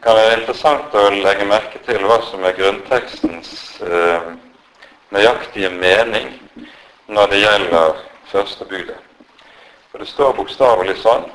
Det 0.00 0.06
kan 0.06 0.16
være 0.16 0.36
interessant 0.40 0.94
å 0.96 1.00
legge 1.12 1.44
merke 1.44 1.78
til 1.84 2.06
hva 2.08 2.14
som 2.24 2.44
er 2.48 2.54
grunntekstens 2.56 3.50
eh, 3.84 4.28
nøyaktige 5.12 5.68
mening 5.74 6.30
når 7.12 7.26
det 7.28 7.40
gjelder 7.42 7.98
første 8.30 8.64
budet. 8.70 8.96
For 9.90 10.00
det 10.00 10.08
står 10.08 10.32
bokstavelig 10.38 10.94
sånn 11.02 11.26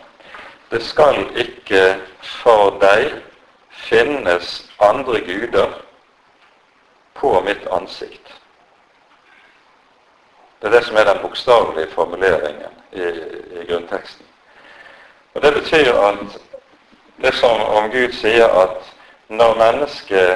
Det 0.72 0.81
skal 0.81 1.22
ikke 1.43 1.84
for 2.41 2.79
deg 2.81 3.13
finnes 3.86 4.55
andre 4.81 5.22
guder 5.29 5.77
på 7.22 7.36
mitt 7.45 7.69
ansikt. 7.69 8.34
Det 10.57 10.72
er 10.72 10.79
det 10.79 10.84
som 10.89 10.98
er 10.98 11.05
den 11.12 11.22
bokstavelige 11.22 11.93
formuleringen 11.93 12.81
i, 12.98 13.13
i 13.62 13.69
grunnteksten. 13.69 14.25
Og 15.36 15.45
Det 15.45 15.53
betyr 15.53 15.93
at 15.93 16.41
det 17.17 17.27
er 17.27 17.38
som 17.39 17.62
om 17.62 17.89
Gud 17.91 18.13
sier 18.13 18.48
at 18.50 18.91
når 19.27 19.57
mennesket 19.60 20.31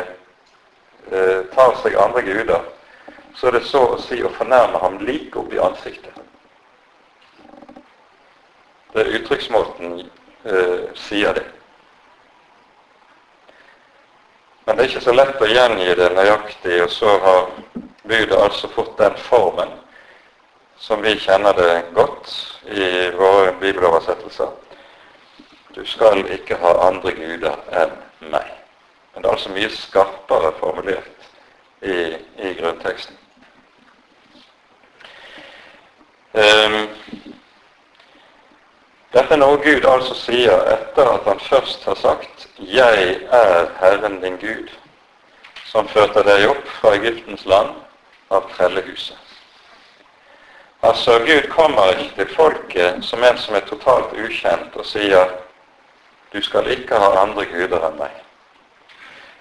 eh, 1.12 1.42
tar 1.53 1.75
seg 1.81 1.98
andre 2.00 2.24
guder, 2.24 2.63
så 3.35 3.48
er 3.48 3.57
det 3.57 3.65
så 3.68 3.83
å 3.94 4.00
si 4.01 4.22
å 4.24 4.31
fornærme 4.35 4.79
ham 4.81 4.98
like 5.03 5.39
opp 5.39 5.53
i 5.53 5.61
ansiktet. 5.63 6.15
Det 8.94 9.03
er 9.03 9.20
uttrykksmåten 9.20 10.00
eh, 10.00 10.87
sier 10.98 11.35
det. 11.37 11.46
Men 14.65 14.77
det 14.77 14.85
er 14.85 14.89
ikke 14.92 15.03
så 15.05 15.13
lett 15.18 15.42
å 15.42 15.50
gjengi 15.50 15.94
det 15.98 16.09
nøyaktig, 16.15 16.81
og 16.83 16.92
så 16.94 17.13
har 17.25 17.46
budet 18.09 18.37
altså 18.37 18.72
fått 18.74 18.98
den 18.98 19.15
formen 19.27 19.75
som 20.79 21.01
vi 21.03 21.15
kjenner 21.20 21.53
det 21.57 21.74
godt 21.94 22.33
i 22.72 23.09
våre 23.18 23.53
bibeloversettelser. 23.61 24.69
Du 25.79 25.85
skal 25.85 26.31
ikke 26.31 26.55
ha 26.59 26.74
andre 26.87 27.11
guder 27.15 27.55
enn 27.72 27.94
meg. 28.33 28.48
Men 29.13 29.24
det 29.24 29.29
er 29.29 29.35
altså 29.37 29.51
mye 29.55 29.70
skarpere 29.72 30.51
formulert 30.59 31.29
i, 31.81 31.94
i 32.44 32.51
grunnteksten. 32.59 33.15
Um, 36.35 36.75
dette 39.15 39.33
er 39.33 39.39
noe 39.39 39.63
Gud 39.63 39.87
altså 39.87 40.20
sier 40.20 40.68
etter 40.75 41.15
at 41.15 41.31
han 41.31 41.39
først 41.48 41.87
har 41.87 41.96
sagt 41.96 42.48
'Jeg 42.59 43.15
er 43.31 43.72
Herren 43.79 44.22
din 44.22 44.37
Gud', 44.37 44.75
som 45.65 45.87
førte 45.87 46.27
deg 46.27 46.50
opp 46.50 46.68
fra 46.81 46.96
Egyptens 47.00 47.46
land 47.46 47.72
av 48.29 48.51
trellehuset. 48.51 49.18
Altså, 50.83 51.20
Gud 51.20 51.48
kommer 51.50 51.92
ikke 51.92 52.15
til 52.15 52.35
folket 52.35 53.05
som 53.05 53.24
en 53.24 53.37
som 53.37 53.55
er 53.55 53.63
totalt 53.68 54.11
ukjent, 54.25 54.75
og 54.75 54.85
sier 54.85 55.39
'Du 56.31 56.42
skal 56.42 56.68
ikke 56.72 56.96
ha 56.96 57.22
andre 57.22 57.46
guder 57.46 57.87
enn 57.87 57.98
meg'. 57.98 58.22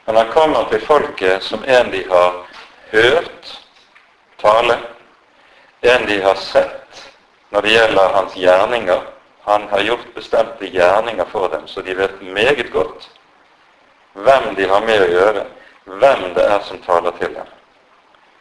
Men 0.06 0.16
han 0.16 0.30
kommer 0.32 0.68
til 0.70 0.86
folket 0.86 1.42
som 1.42 1.64
en 1.66 1.90
de 1.92 2.04
har 2.08 2.46
hørt 2.92 3.60
tale, 4.40 4.78
en 5.82 6.06
de 6.06 6.20
har 6.22 6.34
sett 6.34 7.10
når 7.50 7.60
det 7.60 7.70
gjelder 7.70 8.14
hans 8.14 8.34
gjerninger. 8.34 9.00
Han 9.44 9.68
har 9.68 9.80
gjort 9.80 10.14
bestemte 10.14 10.66
gjerninger 10.66 11.24
for 11.24 11.48
dem, 11.48 11.66
så 11.66 11.80
de 11.80 11.96
vet 11.96 12.22
meget 12.22 12.72
godt 12.72 13.10
hvem 14.12 14.54
de 14.56 14.68
har 14.68 14.80
med 14.80 15.02
å 15.02 15.10
gjøre, 15.12 15.44
hvem 15.84 16.24
det 16.34 16.44
er 16.44 16.60
som 16.66 16.80
taler 16.82 17.14
til 17.20 17.34
dem. 17.34 17.52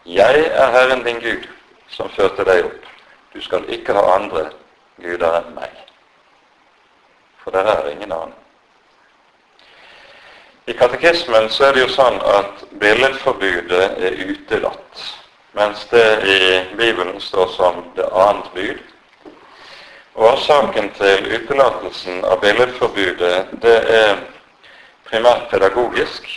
Jeg 0.05 0.45
er 0.47 0.71
Herren 0.71 1.03
din 1.03 1.19
Gud, 1.19 1.47
som 1.89 2.09
førte 2.09 2.43
deg 2.47 2.65
opp. 2.65 2.87
Du 3.33 3.41
skal 3.41 3.67
ikke 3.69 3.93
ha 3.93 4.03
andre 4.15 4.49
guder 5.03 5.41
enn 5.41 5.53
meg. 5.55 5.86
For 7.47 7.55
det 7.55 7.71
er 7.71 7.85
ingen 7.91 8.11
annen. 8.11 8.33
I 10.65 10.73
katekismen 10.73 11.45
så 11.49 11.69
er 11.69 11.77
det 11.77 11.85
jo 11.85 11.93
sånn 11.93 12.17
at 12.27 12.65
billedforbudet 12.81 13.85
er 14.03 14.17
utelatt, 14.27 15.03
mens 15.55 15.85
det 15.87 16.03
i 16.27 16.39
Bibelen 16.75 17.21
står 17.23 17.53
som 17.53 17.79
det 17.95 18.09
annet 18.11 18.49
bud. 18.51 18.81
Årsaken 20.27 20.91
til 20.99 21.29
utelatelsen 21.37 22.19
av 22.27 22.43
billedforbudet 22.43 23.55
det 23.63 23.77
er 23.95 24.19
primært 25.07 25.47
pedagogisk. 25.53 26.27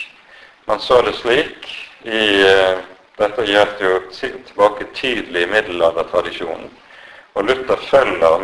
Man 0.71 0.79
så 0.79 1.01
det 1.03 1.17
slik 1.19 1.73
i 2.07 2.25
eh, 2.47 2.79
dette 3.19 3.49
gjaldt 3.51 3.83
jo 3.83 3.97
tilbake 4.15 4.87
tydelig 4.95 5.43
i 5.43 5.51
middelaldertradisjonen. 5.57 6.71
Og 7.35 7.51
Luther 7.51 7.83
følger 7.91 8.39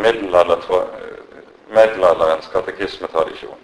middelalderens 1.68 2.48
katekismetradisjon. 2.52 3.58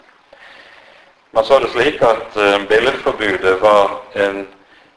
Man 1.32 1.44
så 1.44 1.58
det 1.58 1.70
slik 1.70 2.02
at 2.02 2.36
uh, 2.36 2.66
billedforbudet 2.68 3.60
var 3.62 4.00
en 4.14 4.46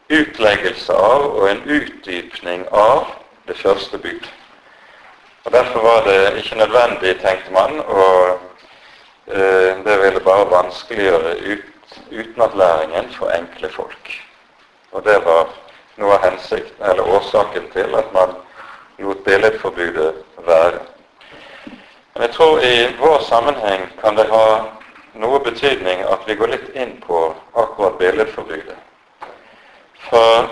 utleggelse 0.10 0.94
av 0.94 1.26
og 1.26 1.50
en 1.50 1.64
utdypning 1.66 2.68
av 2.72 3.08
det 3.48 3.58
første 3.58 3.98
bud. 3.98 4.28
Og 5.46 5.52
Derfor 5.52 5.80
var 5.80 6.04
det 6.04 6.38
ikke 6.38 6.60
nødvendig, 6.60 7.20
tenkte 7.22 7.52
man, 7.52 7.80
og 7.80 8.40
uh, 9.28 9.86
det 9.86 10.00
ville 10.04 10.20
bare 10.20 10.52
vanskeliggjøre 10.52 11.38
ut, 11.38 12.00
utenatlæringen 12.12 13.14
for 13.14 13.32
enkle 13.32 13.70
folk. 13.70 14.12
Og 14.92 15.04
det 15.06 15.18
var 15.26 15.48
noe 15.98 16.14
av 16.14 16.30
hensikten, 16.30 16.84
eller 16.86 17.10
årsaken 17.18 17.72
til 17.74 17.96
at 17.98 18.14
man 18.14 18.36
lot 19.00 19.24
billedforbudet 19.26 20.14
være. 20.46 20.80
Men 22.18 22.26
jeg 22.26 22.34
tror 22.34 22.60
i 22.66 22.88
vår 23.00 23.20
sammenheng 23.30 23.84
kan 24.02 24.16
det 24.18 24.24
ha 24.32 24.46
noe 25.22 25.40
betydning 25.46 26.00
at 26.02 26.24
vi 26.26 26.34
går 26.40 26.50
litt 26.50 26.72
inn 26.74 26.96
på 27.04 27.20
akkurat 27.54 28.00
billedforbudet. 28.00 28.78
For 30.08 30.48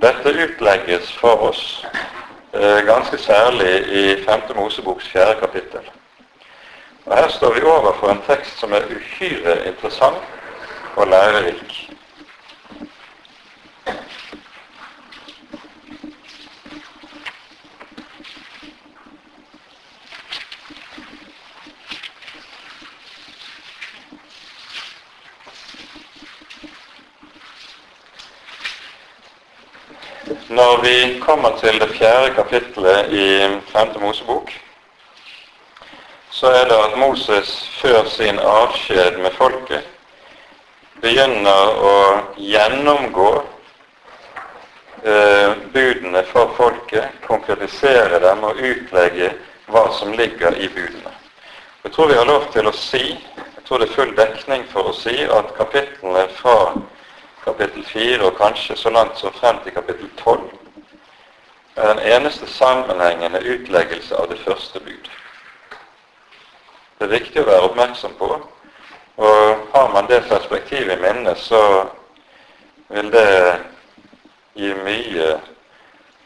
dette 0.00 0.32
utlegges 0.32 1.10
for 1.20 1.44
oss 1.50 1.60
eh, 1.84 2.80
ganske 2.88 3.20
særlig 3.20 3.74
i 4.00 4.04
5. 4.24 4.48
Moseboks 4.56 5.12
4. 5.12 5.36
kapittel. 5.42 5.84
Og 7.04 7.16
Her 7.18 7.28
står 7.36 7.58
vi 7.58 7.68
overfor 7.68 8.14
en 8.14 8.24
tekst 8.24 8.56
som 8.56 8.72
er 8.72 8.88
uhyre 8.88 9.58
interessant 9.68 10.96
og 10.96 11.12
lærerik. 11.12 11.76
Når 30.58 30.80
vi 30.82 31.20
kommer 31.20 31.52
til 31.60 31.76
det 31.80 31.86
fjerde 31.94 32.32
kapittelet 32.34 33.12
i 33.14 33.26
Femte 33.70 34.00
Mosebok, 34.02 34.50
så 36.30 36.50
er 36.50 36.64
det 36.66 36.78
at 36.86 36.96
Moses 36.98 37.52
før 37.78 38.08
sin 38.10 38.40
avskjed 38.42 39.20
med 39.22 39.36
folket 39.38 39.86
begynner 41.04 41.78
å 41.90 41.94
gjennomgå 42.42 43.28
eh, 45.04 45.54
budene 45.76 46.24
for 46.32 46.50
folket, 46.58 47.06
konkretisere 47.28 48.18
dem 48.26 48.42
og 48.50 48.58
utlegge 48.58 49.30
hva 49.70 49.86
som 50.00 50.10
ligger 50.18 50.58
i 50.58 50.66
budene. 50.74 51.14
Jeg 51.86 51.94
tror 51.94 52.10
vi 52.10 52.18
har 52.18 52.26
lov 52.34 52.50
til 52.50 52.66
å 52.66 52.74
si, 52.74 53.04
jeg 53.14 53.66
tror 53.68 53.78
det 53.78 53.92
er 53.92 53.98
full 54.00 54.14
dekning 54.18 54.66
for 54.74 54.90
å 54.90 55.00
si, 55.06 55.20
at 55.22 55.54
kapitlene 55.62 56.26
fra 56.42 56.58
kapittel 57.48 57.84
4 57.84 58.26
og 58.26 58.36
kanskje 58.36 58.76
så 58.76 58.90
langt 58.90 59.18
som 59.18 59.32
frem 59.32 59.56
til 59.64 59.72
kapittel 59.72 60.10
12 60.16 60.50
er 61.76 61.94
den 61.94 62.02
eneste 62.12 62.46
sammenhengende 62.46 63.40
utleggelse 63.54 64.16
av 64.16 64.28
det 64.28 64.38
første 64.44 64.80
bud. 64.80 65.10
Det 66.98 67.06
er 67.06 67.14
viktig 67.14 67.40
å 67.40 67.46
være 67.46 67.68
oppmerksom 67.68 68.16
på, 68.18 68.28
og 69.16 69.68
har 69.74 69.92
man 69.94 70.08
det 70.10 70.24
perspektivet 70.28 70.98
i 70.98 71.02
minnet, 71.02 71.38
så 71.38 71.62
vil 72.88 73.12
det 73.14 73.28
gi 74.58 74.72
mye 74.82 75.28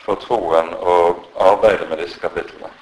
for 0.04 0.16
troen 0.24 0.72
å 0.74 0.96
arbeide 1.52 1.90
med 1.90 2.00
disse 2.00 2.20
kapitlene. 2.20 2.72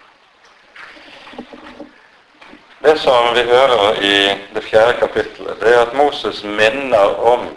Det 2.80 2.94
som 3.02 3.34
vi 3.34 3.42
hører 3.44 3.98
i 4.00 4.14
det 4.54 4.62
fjerde 4.64 5.00
kapittelet, 5.02 5.58
det 5.60 5.74
er 5.74 5.82
at 5.82 5.98
Moses 5.98 6.44
minner 6.44 7.18
om 7.34 7.50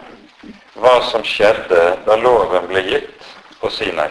hva 0.84 1.00
som 1.02 1.22
skjedde 1.24 1.80
da 2.04 2.16
loven 2.20 2.66
ble 2.68 2.82
gitt 2.84 3.28
på 3.60 3.70
Sinai. 3.72 4.10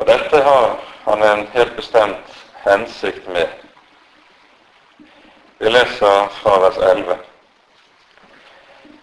Og 0.00 0.06
dette 0.08 0.40
har 0.46 0.78
han 1.04 1.22
en 1.22 1.44
helt 1.52 1.74
bestemt 1.76 2.38
hensikt 2.64 3.28
med. 3.28 3.50
Vi 5.60 5.68
leser 5.68 6.30
fra 6.38 6.56
vers 6.64 6.80
11. 6.80 7.18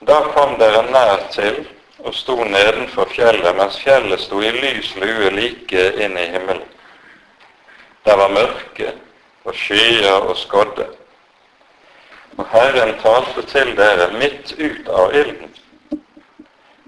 Da 0.10 0.18
kom 0.34 0.58
dere 0.58 0.82
nær 0.90 1.28
til 1.38 1.62
og 2.02 2.18
sto 2.18 2.40
nedenfor 2.50 3.06
fjellet, 3.14 3.54
mens 3.62 3.78
fjellet 3.86 4.26
sto 4.26 4.42
i 4.42 4.50
lys 4.58 4.96
lue 4.98 5.30
like 5.38 5.88
inn 6.02 6.18
i 6.18 6.28
himmelen. 6.34 6.66
Det 8.02 8.18
var 8.18 8.34
mørke, 8.34 8.96
og 9.46 9.54
skyer 9.54 10.26
og 10.26 10.34
skodde. 10.42 10.90
Og 12.42 12.48
Herren 12.50 12.96
talte 13.06 13.46
til 13.54 13.76
dere 13.78 14.10
midt 14.18 14.56
ut 14.58 14.90
av 14.90 15.14
ilden. 15.14 15.61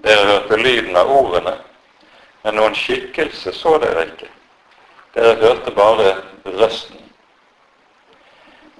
Dere 0.04 0.24
hørte 0.28 0.56
lyden 0.60 0.96
av 0.96 1.10
ordene, 1.10 1.54
men 2.44 2.58
noen 2.58 2.74
skikkelse 2.76 3.54
så 3.56 3.78
dere 3.80 4.04
ikke. 4.10 4.28
Dere 5.16 5.34
hørte 5.40 5.72
bare 5.72 6.10
røsten. 6.44 7.00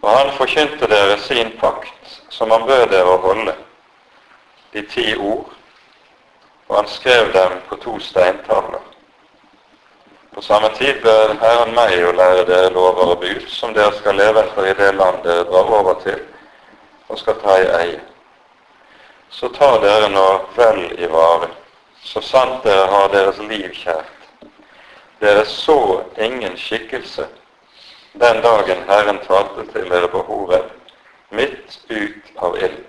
Og 0.05 0.11
han 0.11 0.33
forkynte 0.37 0.89
dere 0.91 1.17
sin 1.25 1.55
pakt, 1.61 2.19
som 2.29 2.51
han 2.53 2.67
bød 2.69 2.91
dere 2.93 3.09
å 3.09 3.21
holde, 3.25 3.55
de 4.75 4.83
ti 4.93 5.15
ord, 5.17 5.49
og 6.69 6.77
han 6.77 6.91
skrev 6.93 7.33
dem 7.33 7.57
på 7.69 7.81
to 7.81 7.99
steintavler. 8.05 8.83
På 10.35 10.43
samme 10.43 10.69
tid 10.77 11.01
bød 11.03 11.39
Herren 11.41 11.73
meg 11.77 11.95
å 12.05 12.13
lære 12.13 12.45
dere 12.49 12.73
lover 12.75 13.15
og 13.15 13.21
bud, 13.23 13.45
som 13.49 13.73
dere 13.73 13.95
skal 13.97 14.19
leve 14.19 14.43
etter 14.45 14.67
i 14.67 14.77
det 14.77 14.93
land 14.99 15.23
dere 15.25 15.47
drar 15.49 15.73
over 15.79 16.01
til 16.05 16.21
og 17.09 17.21
skal 17.21 17.39
ta 17.41 17.57
i 17.61 17.71
eie. 17.79 18.01
Så 19.35 19.49
tar 19.49 19.81
dere 19.83 20.09
nå 20.09 20.27
vel 20.55 20.85
i 20.99 21.07
vare, 21.11 21.49
så 22.03 22.21
sant 22.23 22.63
dere 22.63 22.87
har 22.87 23.09
deres 23.11 23.41
liv 23.51 23.73
kjært. 23.75 24.29
Dere 25.19 25.43
så 25.51 25.79
ingen 26.23 26.55
skikkelse 26.57 27.27
den 28.23 28.43
dagen 28.45 28.85
Herren 28.87 29.19
talte 29.27 29.67
til 29.73 29.91
dere 29.91 30.09
på 30.09 30.23
Horeb, 30.29 30.71
midt 31.35 31.81
ut 31.91 32.31
av 32.47 32.55
ilden. 32.57 32.87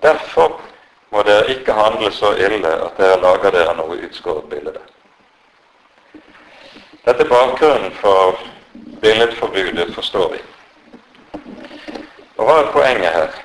Derfor 0.00 0.56
må 1.12 1.22
dere 1.28 1.52
ikke 1.58 1.76
handle 1.76 2.08
så 2.16 2.32
ille 2.40 2.72
at 2.72 2.96
dere 2.96 3.20
lager 3.20 3.52
dere 3.52 3.76
noe 3.76 4.00
utskåret 4.08 4.48
bilde. 4.48 4.78
Dette 7.04 7.20
er 7.20 7.28
bakgrunnen 7.28 7.92
for 8.00 8.40
billedforbudet, 9.04 9.92
forstår 9.94 10.38
vi. 10.38 10.44
Og 12.38 12.46
hva 12.48 12.62
er 12.62 12.72
poenget 12.72 13.12
her? 13.20 13.42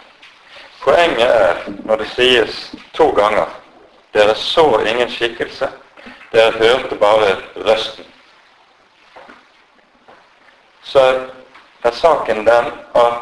Poenget 0.82 1.30
er 1.30 1.64
når 1.86 1.96
det 1.96 2.10
sies 2.16 2.76
to 2.94 3.12
ganger 3.12 3.46
dere 4.14 4.36
så 4.36 4.80
ingen 4.80 5.10
skikkelse, 5.12 5.70
dere 6.32 6.52
hørte 6.52 6.96
bare 6.96 7.36
røsten. 7.56 8.06
Så 10.84 11.04
er 11.84 11.92
saken 11.92 12.46
den 12.48 12.72
at 12.96 13.14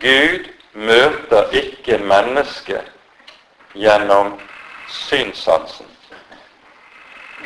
Gud 0.00 0.48
møter 0.72 1.50
ikke 1.52 1.98
mennesket 1.98 2.84
gjennom 3.74 4.40
synssansen. 4.88 5.86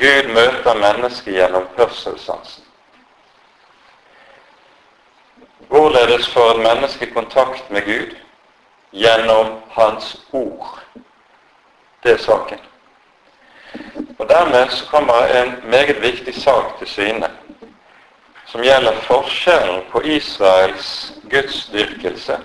Gud 0.01 0.29
møter 0.35 0.75
mennesket 0.75 1.35
gjennom 1.35 1.69
hørselssansen. 1.77 2.65
Hvorledes 5.69 6.29
får 6.29 6.51
et 6.51 6.61
menneske 6.61 7.07
kontakt 7.15 7.71
med 7.71 7.83
Gud? 7.83 8.17
Gjennom 8.93 9.63
Hans 9.69 10.17
ord. 10.31 10.79
Det 12.03 12.13
er 12.13 12.19
saken. 12.19 12.59
Og 14.19 14.29
Dermed 14.29 14.69
så 14.71 14.87
kommer 14.87 15.27
en 15.27 15.55
meget 15.71 16.03
viktig 16.03 16.35
sak 16.43 16.79
til 16.79 16.89
syne, 16.89 17.31
som 18.47 18.61
gjelder 18.61 19.01
forskjellen 19.07 19.85
på 19.91 20.01
Israels 20.01 21.13
gudsdyrkelse 21.31 22.37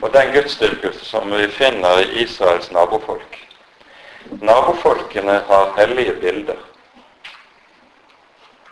og 0.00 0.12
den 0.12 0.32
gudsdyrkelse 0.32 1.04
som 1.04 1.32
vi 1.32 1.48
finner 1.48 1.98
i 1.98 2.22
Israels 2.22 2.70
nabofolk. 2.72 3.36
Nabofolkene 4.40 5.42
har 5.48 5.74
hellige 5.76 6.12
bilder. 6.12 6.56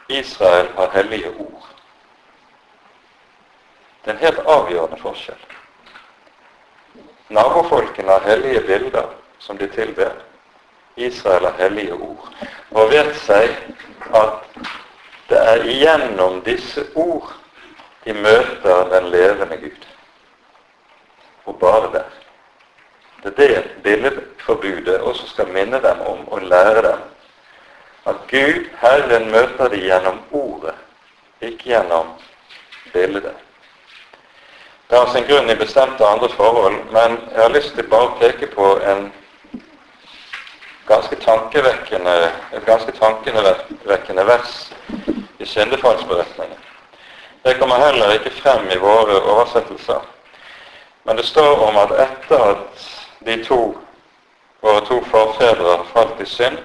Israel 0.09 0.69
har 0.77 0.91
hellige 0.95 1.31
ord. 1.31 1.69
Det 4.05 4.11
er 4.11 4.15
en 4.15 4.25
helt 4.25 4.39
avgjørende 4.47 4.97
forskjell. 5.03 5.58
Nabofolkene 7.29 8.13
har 8.13 8.21
hellige 8.21 8.61
bilder 8.61 9.07
som 9.39 9.59
de 9.59 9.69
tilber. 9.69 10.13
Israel 10.97 11.45
har 11.45 11.59
hellige 11.59 11.93
ord. 11.93 12.29
Og 12.71 12.91
vet 12.91 13.15
seg 13.23 13.53
at 14.15 14.59
det 15.29 15.39
er 15.39 15.67
igjennom 15.69 16.41
disse 16.47 16.87
ord 16.95 17.35
de 18.05 18.15
møter 18.17 18.89
den 18.93 19.11
levende 19.13 19.57
Gud. 19.61 19.85
Og 21.45 21.59
bare 21.61 21.93
der. 21.93 22.09
Det 23.23 23.33
er 23.45 23.63
det 23.63 23.83
billedforbudet 23.83 25.01
også 25.01 25.27
skal 25.29 25.53
minne 25.53 25.83
dem 25.83 26.01
om 26.07 26.29
og 26.29 26.43
lære 26.43 26.83
dem 26.83 27.07
at 28.09 28.17
Gud, 28.31 28.65
Herren, 28.81 29.31
møter 29.31 29.69
de 29.69 29.81
gjennom 29.83 30.21
ordet, 30.33 30.75
ikke 31.41 31.65
gjennom 31.65 32.15
bildet. 32.93 33.37
Det 34.89 34.97
har 34.97 35.07
sin 35.07 35.25
grunn 35.29 35.51
i 35.51 35.55
bestemte 35.57 36.09
andre 36.09 36.29
forhold, 36.29 36.77
men 36.91 37.19
jeg 37.35 37.43
har 37.43 37.51
lyst 37.53 37.75
til 37.77 37.89
bare 37.91 38.09
å 38.09 38.15
peke 38.17 38.47
på 38.55 38.69
en 38.89 39.11
ganske 40.89 41.19
tankevekkende, 41.21 42.15
et 42.57 42.65
ganske 42.65 42.95
tankevekkende 42.97 44.25
vers 44.25 44.55
i 45.39 45.45
syndefallsberetningen. 45.45 46.57
Det 47.43 47.59
kommer 47.59 47.85
heller 47.85 48.15
ikke 48.17 48.33
frem 48.41 48.71
i 48.73 48.81
våre 48.81 49.21
oversettelser. 49.21 50.01
Men 51.05 51.21
det 51.21 51.27
står 51.29 51.69
om 51.69 51.77
at 51.85 51.93
etter 52.07 52.47
at 52.47 52.89
de 53.29 53.37
to, 53.45 53.61
våre 54.65 54.81
to 54.89 55.03
forfedre 55.13 55.79
falt 55.93 56.25
i 56.25 56.33
synd, 56.33 56.59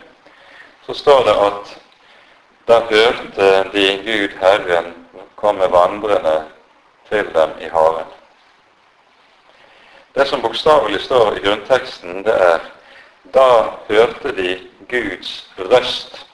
så 0.86 0.96
står 0.96 1.24
det 1.28 1.38
at 1.50 1.78
da 2.72 2.82
hørte 2.88 3.54
de 3.76 3.88
Gud 4.08 4.40
Herren 4.40 4.94
komme 5.36 5.68
vandrende 5.72 6.40
til 7.13 7.34
dem 7.34 7.49
i 7.62 7.69
haven. 7.69 8.06
Det 10.15 10.28
som 10.28 10.41
bokstavelig 10.41 11.02
står 11.02 11.36
i 11.38 11.41
grunnteksten, 11.45 12.23
det 12.26 12.34
er 12.34 12.60
da 13.34 13.49
hørte 13.89 14.32
de 14.36 14.69
Guds 14.89 15.52
røst 15.58 16.26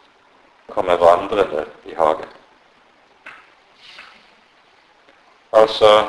komme 0.70 0.96
vandrende 1.00 1.66
i 1.86 1.94
hagen. 1.94 2.30
Altså, 5.54 6.08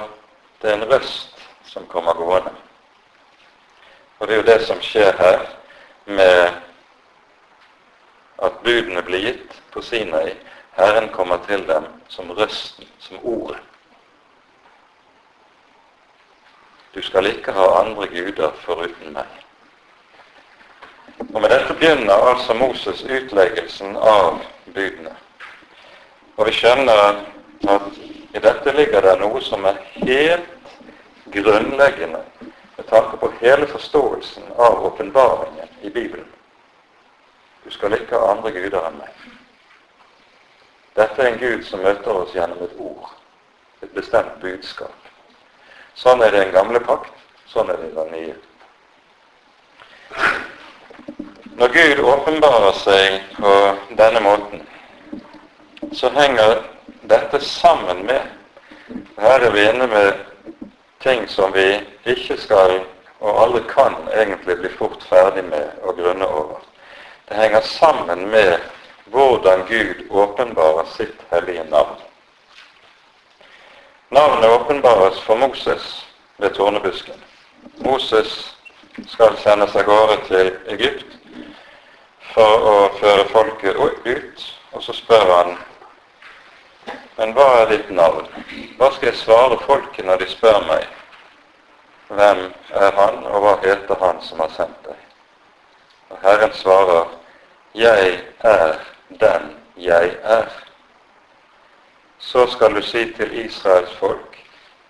det 0.63 0.71
er 0.71 0.75
en 0.75 0.93
røst 0.93 1.47
som 1.65 1.87
kommer 1.87 2.15
gående. 2.15 2.53
Og 4.19 4.29
det 4.29 4.35
er 4.35 4.41
jo 4.43 4.49
det 4.53 4.67
som 4.67 4.83
skjer 4.83 5.17
her 5.19 5.47
med 6.05 6.53
at 8.43 8.63
budene 8.65 9.03
blir 9.03 9.27
gitt 9.27 9.59
på 9.73 9.83
Sinai. 9.83 10.37
Herren 10.77 11.09
kommer 11.09 11.43
til 11.49 11.67
dem 11.69 11.87
som 12.09 12.31
røsten, 12.31 12.89
som 12.99 13.19
ordet. 13.23 13.59
Du 16.95 17.03
skal 17.03 17.27
ikke 17.27 17.53
ha 17.53 17.67
andre 17.81 18.07
guder 18.11 18.53
foruten 18.65 19.13
meg. 19.15 19.27
Og 21.35 21.41
med 21.41 21.51
dette 21.53 21.75
begynner 21.75 22.31
altså 22.31 22.55
Moses 22.55 23.05
utleggelsen 23.05 23.97
av 23.97 24.41
budene. 24.75 25.13
Og 26.37 26.47
vi 26.49 26.55
skjønner 26.57 27.03
at 27.69 28.01
i 28.35 28.43
dette 28.43 28.73
ligger 28.75 29.05
det 29.05 29.19
noe 29.21 29.43
som 29.45 29.67
er 29.69 29.79
helt 30.01 30.75
grunnleggende 31.31 32.23
med 32.77 32.87
tanke 32.89 33.17
på 33.21 33.33
hele 33.41 33.67
forståelsen 33.67 34.53
av 34.57 34.85
åpenbaringen 34.87 35.69
i 35.83 35.91
Bibelen. 35.91 36.27
Du 37.65 37.71
skal 37.71 37.95
ikke 37.95 38.19
ha 38.19 38.33
andre 38.35 38.51
guder 38.57 38.89
enn 38.89 38.99
meg. 38.99 39.27
Dette 40.97 41.23
er 41.23 41.33
en 41.33 41.39
Gud 41.39 41.63
som 41.69 41.85
møter 41.85 42.17
oss 42.23 42.35
gjennom 42.35 42.65
et 42.67 42.79
ord, 42.83 43.13
et 43.83 43.93
bestemt 43.95 44.41
budskap. 44.43 45.00
Sånn 45.95 46.23
er 46.23 46.31
det 46.31 46.39
i 46.39 46.45
den 46.45 46.55
gamle 46.55 46.81
pakt, 46.81 47.13
sånn 47.51 47.71
er 47.71 47.81
det 47.81 47.91
i 47.91 47.97
den 47.97 48.11
nye. 48.15 48.37
Når 51.61 51.69
Gud 51.75 52.05
åpenbarer 52.13 52.77
seg 52.81 53.21
på 53.37 53.55
denne 53.99 54.21
måten, 54.25 54.63
så 55.93 56.11
henger 56.15 56.63
dette 57.11 57.41
sammen 57.45 58.07
med 58.07 58.37
Her 59.21 59.43
er 59.45 59.53
vi 59.53 59.67
inne 59.69 59.87
med 59.87 60.17
ting 61.05 61.27
som 61.29 61.53
vi 61.53 61.67
ikke 62.09 62.37
skal 62.41 62.81
og 63.21 63.41
aldri 63.43 63.61
kan 63.69 63.97
egentlig 64.17 64.57
bli 64.63 64.71
fort 64.79 65.03
ferdig 65.09 65.45
med 65.45 65.85
å 65.85 65.93
grunne 65.97 66.27
over. 66.27 66.63
Det 67.29 67.37
henger 67.37 67.61
sammen 67.69 68.29
med 68.33 68.57
hvordan 69.13 69.67
Gud 69.69 70.07
åpenbarer 70.11 70.89
sitt 70.97 71.21
hellige 71.31 71.65
navn. 71.71 72.01
Navnet 74.11 74.51
åpenbares 74.51 75.21
for 75.23 75.37
Moses 75.37 76.07
ved 76.37 76.55
tornebusken. 76.55 77.19
Moses 77.85 78.57
skal 79.07 79.37
sendes 79.39 79.77
av 79.77 79.87
gårde 79.87 80.17
til 80.27 80.53
Egypt 80.75 81.19
for 82.35 82.71
å 82.71 82.77
føre 82.99 83.27
folket 83.31 83.79
ut, 84.07 84.47
og 84.73 84.83
så 84.83 84.95
spør 84.95 85.35
han 85.35 85.59
men 87.21 87.35
hva 87.37 87.47
er 87.61 87.67
ditt 87.69 87.91
navn? 87.93 88.29
Hva 88.79 88.87
skal 88.95 89.11
jeg 89.11 89.19
svare 89.21 89.59
folket 89.67 90.07
når 90.09 90.23
de 90.23 90.29
spør 90.31 90.63
meg? 90.65 90.87
Hvem 92.09 92.39
er 92.81 92.95
han, 92.97 93.19
og 93.29 93.43
hva 93.45 93.51
heter 93.61 93.99
han 94.01 94.23
som 94.25 94.41
har 94.41 94.55
sendt 94.55 94.87
deg? 94.87 95.03
Og 96.09 96.23
Herren 96.25 96.55
svarer, 96.57 97.13
Jeg 97.75 98.17
er 98.41 98.81
den 99.21 99.53
jeg 99.77 100.17
er. 100.25 100.49
Så 102.21 102.47
skal 102.47 102.75
du 102.75 102.83
si 102.83 103.13
til 103.13 103.45
Israels 103.45 103.97
folk, 103.97 104.37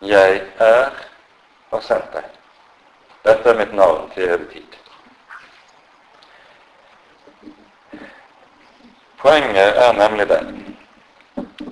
Jeg 0.03 0.43
er 0.59 0.91
har 1.71 1.81
sendt 1.81 2.15
deg. 2.15 2.25
Dette 3.25 3.51
er 3.51 3.59
mitt 3.59 3.75
navn 3.77 4.11
til 4.15 4.31
evig 4.35 4.49
tid. 4.55 4.79
Poenget 9.21 9.79
er 9.85 9.93
nemlig 9.93 10.27
det 10.29 10.41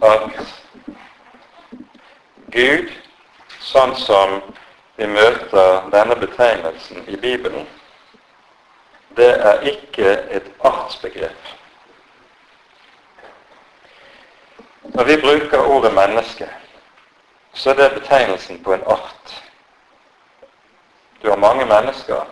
at 0.04 0.26
Gud, 2.52 2.92
sånn 3.64 3.94
som 3.98 4.38
vi 4.98 5.08
møter 5.10 5.88
denne 5.92 6.16
betegnelsen 6.20 7.08
i 7.08 7.16
Bibelen, 7.16 7.66
det 9.16 9.32
er 9.50 9.64
ikke 9.72 10.14
et 10.36 10.52
artsbegrep. 10.64 11.57
Når 14.98 15.04
vi 15.04 15.16
bruker 15.16 15.66
ordet 15.66 15.94
menneske, 15.94 16.48
så 17.52 17.70
er 17.70 17.74
det 17.74 18.00
betegnelsen 18.00 18.62
på 18.64 18.72
en 18.74 18.82
art. 18.86 19.44
Du 21.22 21.28
har 21.30 21.36
mange 21.36 21.66
mennesker. 21.66 22.24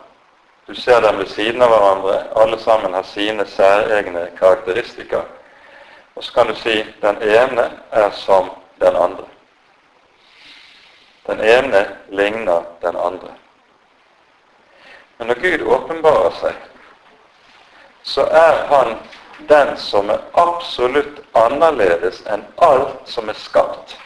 Du 0.66 0.74
ser 0.74 1.00
dem 1.00 1.18
ved 1.18 1.26
siden 1.26 1.62
av 1.62 1.68
hverandre. 1.68 2.16
Alle 2.36 2.58
sammen 2.58 2.94
har 2.94 3.02
sine 3.02 3.46
særegne 3.46 4.30
karakteristikker. 4.38 5.22
Og 6.16 6.24
så 6.24 6.32
kan 6.32 6.46
du 6.46 6.54
si 6.54 6.82
den 7.02 7.22
ene 7.22 7.70
er 7.92 8.10
som 8.10 8.50
den 8.80 8.96
andre. 8.96 9.28
Den 11.26 11.40
ene 11.40 11.86
ligner 12.08 12.62
den 12.82 12.96
andre. 12.96 13.30
Men 15.18 15.26
når 15.26 15.34
Gud 15.34 15.66
åpenbarer 15.66 16.34
seg, 16.40 16.58
så 18.02 18.26
er 18.26 18.66
han 18.74 18.98
den 19.38 19.76
som 19.76 20.10
er 20.10 20.20
absolutt 20.32 21.20
annerledes 21.34 22.22
enn 22.32 22.44
alt 22.56 23.08
som 23.08 23.28
er 23.28 23.38
skapt. 23.38 23.96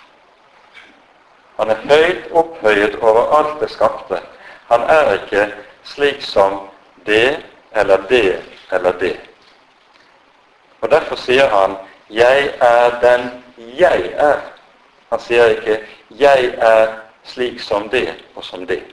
Han 1.60 1.70
er 1.70 1.82
høyt 1.88 2.30
opphøyet 2.32 2.96
over 3.04 3.34
alt 3.38 3.60
det 3.60 3.70
skapte. 3.70 4.20
Han 4.70 4.86
er 4.88 5.12
ikke 5.18 5.46
slik 5.84 6.22
som 6.22 6.60
det 7.06 7.42
eller 7.72 8.06
det 8.08 8.42
eller 8.72 8.92
det. 8.92 9.16
Og 10.80 10.90
Derfor 10.90 11.16
sier 11.16 11.48
han 11.48 11.76
'Jeg 12.10 12.54
er 12.60 13.00
den 13.00 13.44
jeg 13.78 14.12
er'. 14.16 14.40
Han 15.10 15.20
sier 15.20 15.46
ikke 15.46 15.86
'Jeg 16.10 16.54
er 16.58 16.88
slik 17.24 17.60
som 17.60 17.88
det 17.88 18.14
og 18.34 18.44
som 18.44 18.66
det'. 18.66 18.92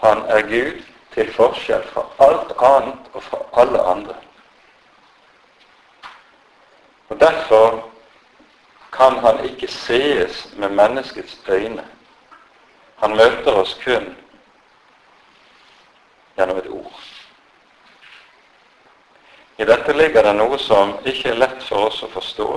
Han 0.00 0.22
er 0.28 0.42
Gud 0.42 0.82
til 1.18 1.30
forskjell 1.34 1.82
fra 1.90 2.04
alt 2.22 2.52
annet 2.62 3.06
og 3.12 3.22
fra 3.26 3.38
alle 3.58 3.82
andre. 3.82 4.14
Og 7.08 7.20
Derfor 7.20 7.88
kan 8.92 9.18
han 9.18 9.44
ikke 9.44 9.68
sees 9.68 10.48
med 10.56 10.68
menneskets 10.68 11.40
øyne. 11.48 11.84
Han 12.96 13.16
møter 13.16 13.52
oss 13.52 13.74
kun 13.84 14.16
gjennom 16.36 16.58
et 16.58 16.70
ord. 16.70 17.00
I 19.58 19.64
dette 19.66 19.92
ligger 19.92 20.22
det 20.22 20.34
noe 20.38 20.58
som 20.62 20.94
ikke 21.04 21.32
er 21.32 21.40
lett 21.42 21.62
for 21.66 21.90
oss 21.90 22.02
å 22.06 22.10
forstå, 22.14 22.50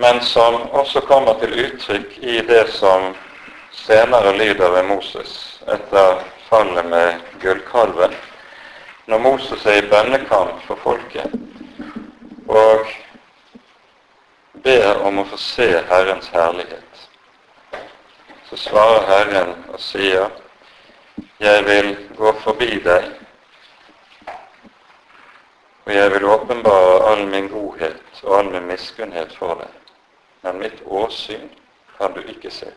men 0.00 0.20
som 0.24 0.62
også 0.72 1.04
kommer 1.04 1.36
til 1.40 1.52
uttrykk 1.66 2.16
i 2.22 2.40
det 2.48 2.68
som 2.72 3.12
senere 3.84 4.32
lyder 4.38 4.72
ved 4.72 4.88
Moses 4.88 5.53
etter 5.66 6.22
fallet 6.48 6.86
med 6.86 7.20
gullkalven. 7.40 8.14
Når 9.06 9.18
Moses 9.18 9.66
er 9.66 9.82
i 9.82 9.88
bønnekamp 9.88 10.62
for 10.66 10.80
folket 10.80 11.32
og 12.48 12.86
ber 14.64 15.02
om 15.04 15.18
å 15.20 15.26
få 15.28 15.38
se 15.40 15.68
Herrens 15.88 16.28
herlighet, 16.32 17.04
så 18.48 18.56
svarer 18.60 19.06
Herren 19.08 19.54
og 19.72 19.80
sier, 19.80 20.30
jeg 21.40 21.64
vil 21.66 21.90
gå 22.16 22.32
forbi 22.44 22.78
deg, 22.84 23.10
og 25.84 25.92
jeg 25.92 26.12
vil 26.14 26.28
åpenbare 26.32 27.00
all 27.10 27.26
min 27.28 27.48
godhet 27.52 28.22
og 28.22 28.38
all 28.38 28.52
min 28.52 28.68
miskunnhet 28.68 29.34
for 29.36 29.60
deg. 29.60 29.80
Men 30.44 30.60
mitt 30.60 30.80
åsyn 30.86 31.48
kan 31.98 32.12
du 32.16 32.20
ikke 32.28 32.52
se. 32.52 32.70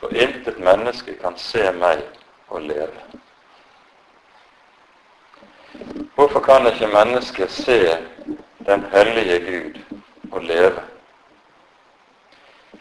For 0.00 0.12
intet 0.14 0.58
menneske 0.58 1.16
kan 1.20 1.38
se 1.40 1.70
meg 1.72 2.02
og 2.48 2.60
leve. 2.62 3.04
Hvorfor 6.14 6.40
kan 6.40 6.66
ikke 6.66 6.86
mennesket 6.86 7.50
se 7.50 7.96
den 8.66 8.84
hellige 8.92 9.38
Gud 9.46 9.80
og 10.32 10.42
leve? 10.42 10.82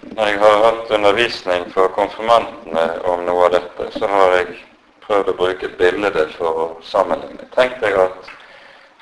Når 0.01 0.27
jeg 0.27 0.39
har 0.39 0.63
hatt 0.63 0.91
undervisning 0.91 1.73
for 1.73 1.87
konfirmantene 1.87 2.85
om 3.03 3.23
noe 3.27 3.47
av 3.47 3.51
dette, 3.55 3.87
så 3.99 4.07
har 4.07 4.35
jeg 4.37 4.57
prøvd 5.05 5.31
å 5.31 5.37
bruke 5.39 5.67
et 5.67 5.77
bilde 5.79 6.27
for 6.37 6.61
å 6.63 6.67
sammenligne. 6.85 7.47
Tenk 7.55 7.79
deg 7.83 7.97
at 7.99 8.31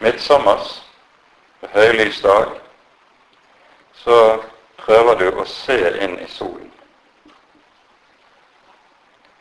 midtsommers, 0.01 0.81
høylys 1.73 2.21
dag, 2.25 2.57
så 4.03 4.19
prøver 4.81 5.21
du 5.21 5.27
å 5.31 5.45
se 5.47 5.79
inn 6.03 6.17
i 6.19 6.29
solen. 6.29 6.72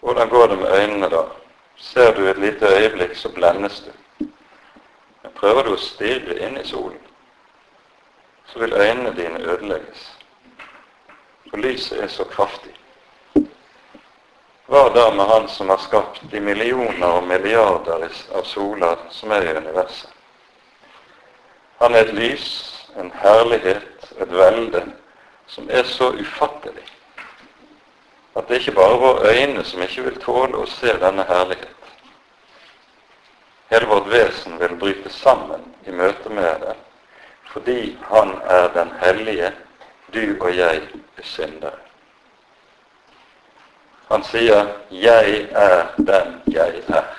Hvordan 0.03 0.29
går 0.29 0.47
det 0.47 0.59
med 0.59 0.81
øynene 0.81 1.09
da? 1.11 1.23
Ser 1.77 2.15
du 2.15 2.27
et 2.27 2.38
lite 2.38 2.67
øyeblikk, 2.67 3.17
så 3.17 3.29
blendes 3.29 3.81
du. 3.81 3.91
Men 5.23 5.33
prøver 5.35 5.62
du 5.62 5.75
å 5.77 5.79
stirre 5.79 6.35
inn 6.43 6.57
i 6.59 6.65
solen, 6.67 6.99
så 8.51 8.59
vil 8.59 8.75
øynene 8.75 9.12
dine 9.15 9.38
ødelegges. 9.38 10.01
For 11.51 11.62
lyset 11.62 12.03
er 12.03 12.11
så 12.11 12.25
kraftig. 12.25 12.75
Hva 14.67 14.88
da 14.95 15.05
med 15.15 15.31
Han 15.31 15.47
som 15.49 15.69
har 15.69 15.79
skapt 15.79 16.23
de 16.33 16.41
millioner 16.41 17.07
og 17.07 17.29
milliarder 17.29 18.09
av 18.35 18.43
soler 18.45 18.99
som 19.11 19.31
er 19.31 19.47
i 19.47 19.55
universet? 19.57 20.11
Han 21.79 21.95
er 21.95 22.09
et 22.09 22.15
lys, 22.15 22.49
en 22.99 23.12
herlighet, 23.23 24.11
et 24.19 24.35
velde, 24.35 24.83
som 25.47 25.71
er 25.71 25.87
så 25.87 26.11
ufattelig 26.11 26.88
at 28.37 28.49
det 28.49 28.59
ikke 28.59 28.73
bare 28.73 28.95
er 28.95 28.99
våre 28.99 29.35
øyne 29.35 29.64
som 29.64 29.83
ikke 29.83 30.03
vil 30.03 30.21
tåle 30.21 30.57
å 30.57 30.66
se 30.66 30.97
denne 31.01 31.25
herlighet. 31.29 31.68
Hele 33.71 33.87
vårt 33.88 34.09
vesen 34.12 34.59
vil 34.61 34.77
bryte 34.77 35.11
sammen 35.12 35.64
i 35.87 35.90
møte 35.90 36.29
med 36.29 36.61
det, 36.61 36.77
fordi 37.53 37.99
Han 38.09 38.40
er 38.45 38.68
den 38.75 38.92
hellige, 39.01 39.53
du 40.14 40.37
og 40.40 40.57
jeg 40.57 40.83
er 41.16 41.23
syndere. 41.23 41.79
Han 44.11 44.25
sier 44.25 44.66
'Jeg 44.90 45.49
er 45.53 45.87
den 45.97 46.42
jeg 46.47 46.83
er'. 46.88 47.16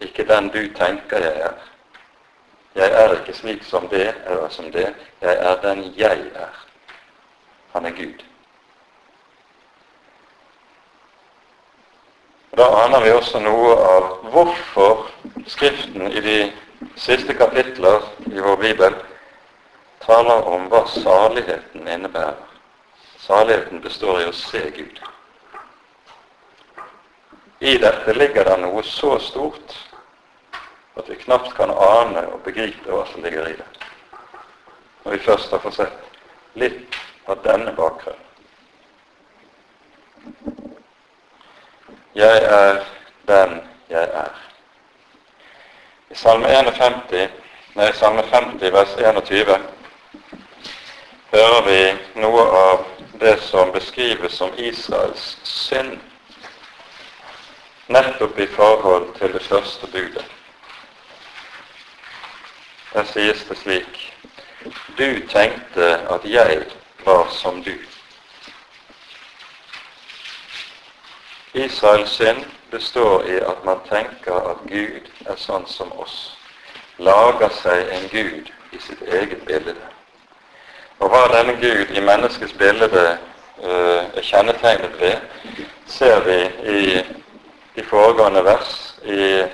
Ikke 0.00 0.24
den 0.24 0.48
du 0.48 0.74
tenker 0.74 1.18
jeg 1.18 1.40
er. 1.40 1.54
Jeg 2.74 2.90
er 2.92 3.12
ikke 3.12 3.32
slik 3.32 3.64
som 3.64 3.88
det 3.88 4.14
eller 4.26 4.48
som 4.48 4.72
det. 4.72 4.94
Jeg 5.20 5.36
er 5.36 5.60
den 5.60 5.94
jeg 5.96 6.20
er. 6.34 6.66
Han 7.72 7.86
er 7.86 7.90
Gud. 7.90 8.33
Da 12.56 12.84
aner 12.84 13.00
vi 13.02 13.10
også 13.10 13.40
noe 13.42 13.72
av 13.74 14.04
hvorfor 14.30 15.08
Skriften 15.50 16.06
i 16.08 16.20
de 16.24 16.36
siste 16.96 17.34
kapitler 17.36 18.04
i 18.30 18.40
vår 18.40 18.56
bibel 18.62 18.94
taler 20.04 20.46
om 20.48 20.68
hva 20.72 20.84
saligheten 20.88 21.88
innebærer. 21.88 22.38
Saligheten 23.20 23.82
består 23.84 24.22
i 24.22 24.28
å 24.30 24.36
se 24.36 24.62
Gud. 24.76 25.02
I 27.60 27.76
dette 27.82 28.14
ligger 28.16 28.48
det 28.48 28.56
noe 28.62 28.82
så 28.86 29.18
stort 29.20 29.76
at 30.94 31.10
vi 31.10 31.18
knapt 31.26 31.52
kan 31.58 31.72
ane 31.74 32.26
og 32.30 32.44
begripe 32.46 32.88
hva 32.88 33.04
som 33.10 33.24
ligger 33.24 33.50
i 33.50 33.56
det. 33.58 33.70
Når 35.04 35.16
vi 35.16 35.24
først 35.26 35.52
har 35.52 35.64
fått 35.64 35.80
sett 35.82 36.54
litt 36.60 37.00
av 37.26 37.42
denne 37.44 37.74
bakgrunnen. 37.76 38.23
Jeg 42.14 42.42
er 42.42 42.84
den 43.28 43.60
jeg 43.90 44.08
er. 44.12 44.30
I 46.10 46.14
Salme 46.14 46.48
51, 46.58 47.30
nei, 47.74 47.92
Salme 47.92 48.22
50, 48.22 48.72
vers 48.72 48.92
21, 48.98 49.56
hører 51.32 51.64
vi 51.66 51.80
noe 52.22 52.44
av 52.58 52.84
det 53.20 53.34
som 53.42 53.72
beskrives 53.74 54.36
som 54.38 54.54
Israels 54.56 55.24
synd, 55.42 55.96
nettopp 57.90 58.38
i 58.38 58.46
forhold 58.46 59.10
til 59.18 59.34
det 59.34 59.42
første 59.42 59.90
budet. 59.90 60.24
Der 62.92 63.04
sies 63.10 63.42
det 63.48 63.58
slik 63.58 64.00
Du 64.98 65.26
tenkte 65.28 65.98
at 66.14 66.22
jeg 66.24 66.62
var 67.04 67.26
som 67.30 67.62
du. 67.62 67.74
Israels 71.54 72.10
synd 72.10 72.44
består 72.70 73.26
i 73.26 73.36
at 73.36 73.64
man 73.64 73.78
tenker 73.88 74.34
at 74.50 74.62
Gud 74.66 75.10
er 75.26 75.36
sånn 75.38 75.66
som 75.70 75.92
oss. 76.02 76.34
Lager 76.98 77.52
seg 77.54 77.92
en 77.94 78.08
Gud 78.10 78.50
i 78.74 78.80
sitt 78.82 79.02
eget 79.06 79.44
bilde. 79.46 79.76
Og 80.98 81.10
hva 81.12 81.28
denne 81.30 81.54
Gud 81.62 81.94
i 81.94 82.02
menneskets 82.02 82.56
bilde 82.58 82.90
uh, 82.90 84.02
er 84.02 84.26
kjennetegnet 84.26 84.98
ved, 84.98 85.22
ser 85.86 86.26
vi 86.26 86.38
i 86.74 86.82
de 87.76 87.86
foregående 87.86 88.42
vers 88.44 88.76
i 89.06 89.44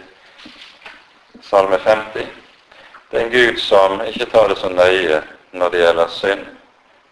Salme 1.44 1.78
50. 1.84 2.28
Det 3.10 3.18
er 3.18 3.24
en 3.26 3.32
Gud 3.32 3.60
som 3.60 4.00
ikke 4.08 4.32
tar 4.32 4.48
det 4.48 4.60
så 4.60 4.72
nøye 4.72 5.20
når 5.52 5.68
det 5.68 5.84
gjelder 5.84 6.14
synd, 6.16 6.46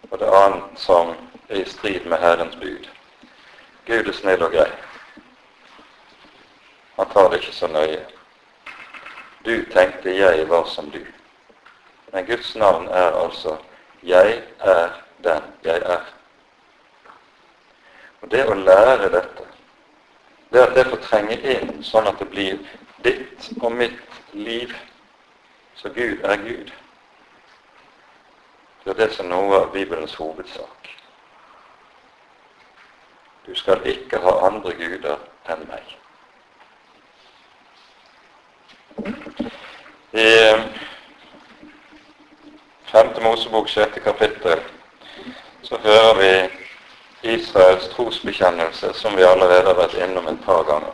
og 0.09 0.19
det 0.19 0.37
annet 0.43 0.79
som 0.81 1.13
er 1.49 1.61
i 1.61 1.69
strid 1.69 2.09
med 2.09 2.25
Herrens 2.25 2.57
bud. 2.57 2.89
Gud 3.89 4.07
er 4.07 4.13
snill 4.13 4.43
og 4.45 4.51
grei. 4.53 4.69
Han 6.99 7.07
tar 7.09 7.29
det 7.29 7.39
ikke 7.39 7.53
så 7.57 7.67
nøye. 7.67 8.03
Du 9.45 9.53
tenkte 9.73 10.13
jeg 10.13 10.49
var 10.49 10.67
som 10.69 10.91
du. 10.93 10.99
Men 12.13 12.25
Guds 12.25 12.55
navn 12.55 12.87
er 12.87 13.17
altså 13.23 13.57
'Jeg 14.03 14.43
er 14.59 14.89
den 15.23 15.41
jeg 15.63 15.81
er'. 15.81 16.13
Og 18.21 18.31
Det 18.31 18.45
å 18.45 18.53
lære 18.53 19.09
dette, 19.09 19.47
det 20.51 20.59
at 20.59 20.75
det 20.75 20.85
får 20.85 20.97
trenge 20.97 21.41
inn 21.41 21.83
sånn 21.83 22.07
at 22.07 22.19
det 22.19 22.29
blir 22.29 22.57
ditt 23.03 23.49
og 23.61 23.71
mitt 23.71 24.21
liv, 24.33 24.75
så 25.75 25.89
Gud 25.89 26.21
er 26.23 26.35
Gud, 26.35 26.71
det 28.83 28.89
er 28.91 29.05
det 29.05 29.13
som 29.15 29.25
er 29.25 29.29
noe 29.29 29.55
av 29.55 29.71
Bibelens 29.73 30.15
hovedsak. 30.15 30.98
Du 33.49 33.55
skal 33.55 33.81
ikke 33.85 34.17
ha 34.21 34.31
andre 34.45 34.75
guder 34.77 35.15
enn 35.49 35.63
meg. 35.65 35.95
I 40.13 40.27
5. 42.91 43.09
Mosebok 43.25 43.69
6. 43.73 43.97
kapittel 44.05 44.61
så 45.65 45.81
hører 45.81 46.13
vi 46.21 46.29
Israels 47.33 47.89
trosbekjennelse, 47.95 48.93
som 48.93 49.17
vi 49.17 49.25
allerede 49.25 49.65
har 49.65 49.81
vært 49.81 49.97
innom 49.97 50.29
et 50.29 50.45
par 50.45 50.63
ganger. 50.69 50.93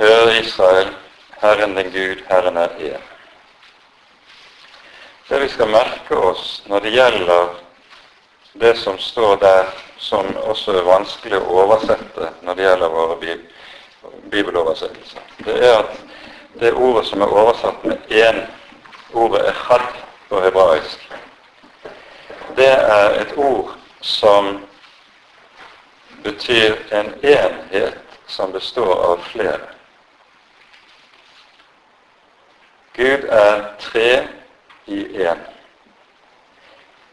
Hør 0.00 0.34
Israel, 0.40 0.96
Herren 1.44 1.76
din 1.76 1.92
Gud, 1.92 2.24
Herren 2.32 2.56
er 2.56 2.80
én. 2.80 3.08
Det 5.28 5.44
vi 5.44 5.48
skal 5.52 5.68
merke 5.68 6.16
oss 6.16 6.62
når 6.66 6.80
det 6.80 6.96
gjelder 6.96 7.67
det 8.52 8.76
som 8.78 8.98
står 8.98 9.36
der, 9.36 9.66
som 9.98 10.36
også 10.36 10.72
er 10.78 10.86
vanskelig 10.86 11.38
å 11.40 11.62
oversette 11.62 12.32
når 12.42 12.54
det 12.54 12.66
gjelder 12.66 12.94
våre 12.94 13.16
bibeloversettelser, 14.30 15.22
det 15.44 15.56
er 15.68 15.78
at 15.82 15.98
det 16.60 16.72
ordet 16.74 17.06
som 17.06 17.22
er 17.22 17.34
oversatt 17.34 17.84
med 17.84 17.98
én, 18.10 18.40
ordet 19.12 19.46
er 19.46 19.52
'had' 19.52 19.94
på 20.28 20.40
hebraisk, 20.40 21.10
det 22.56 22.72
er 22.72 23.20
et 23.20 23.32
ord 23.36 23.74
som 24.00 24.66
betyr 26.22 26.76
en 26.92 27.14
enhet 27.22 27.98
som 28.26 28.52
består 28.52 29.12
av 29.12 29.22
flere. 29.32 29.68
Gud 32.94 33.24
er 33.30 33.62
tre 33.78 34.28
i 34.86 35.04
én. 35.22 35.38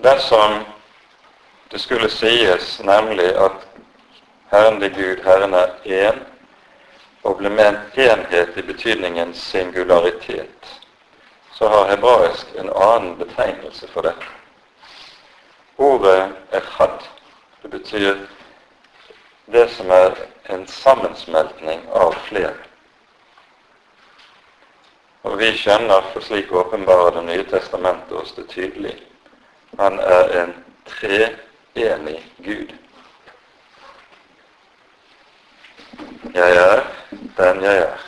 Dersom 0.04 0.66
det 1.72 1.80
skulle 1.80 2.10
sies 2.10 2.80
nemlig 2.84 3.32
at 3.36 3.68
Herren 4.52 4.80
det 4.80 4.90
Gud, 4.96 5.24
Herren 5.24 5.54
er 5.54 5.70
én, 5.86 6.20
og 7.24 7.38
ble 7.38 7.50
ment 7.50 7.98
enhet 7.98 8.58
i 8.58 8.62
betydningen 8.62 9.34
singularitet, 9.34 10.70
så 11.54 11.68
har 11.68 11.90
hebraisk 11.90 12.48
en 12.60 12.70
annen 12.70 13.18
betegnelse 13.18 13.88
for 13.88 14.06
dette. 14.06 14.28
Ordet 15.78 16.30
echad. 16.52 17.02
Det 17.62 17.72
betyr 17.72 18.16
det 19.46 19.70
som 19.70 19.90
er 19.92 20.14
en 20.50 20.68
sammensmeltning 20.68 21.82
av 21.94 22.14
flere. 22.28 22.54
Og 25.26 25.40
vi 25.40 25.50
skjønner, 25.58 26.06
for 26.14 26.22
slik 26.22 26.52
åpenbarer 26.54 27.12
Det 27.12 27.24
nye 27.26 27.44
testamentet 27.50 28.12
oss 28.12 28.36
det 28.38 28.46
tydelig, 28.50 28.94
han 29.80 30.00
er 30.00 30.44
en 30.44 30.54
treenig 31.76 32.24
Gud. 32.38 32.74
Jeg 36.34 36.56
er 36.56 36.84
den 37.38 37.64
jeg 37.64 37.78
er. 37.78 38.00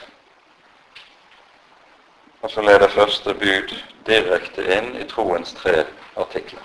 Og 2.42 2.52
så 2.52 2.62
leder 2.62 2.88
første 2.88 3.34
bud 3.34 3.76
direkte 4.08 4.64
inn 4.78 4.94
i 4.96 5.04
troens 5.04 5.52
tre 5.54 5.84
artikler. 6.16 6.64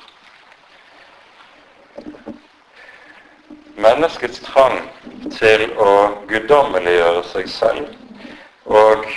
Menneskets 3.82 4.38
trang 4.46 4.78
til 5.34 5.72
å 5.82 5.92
guddommeliggjøre 6.30 7.24
seg 7.32 7.48
selv 7.50 7.88
og 8.64 9.08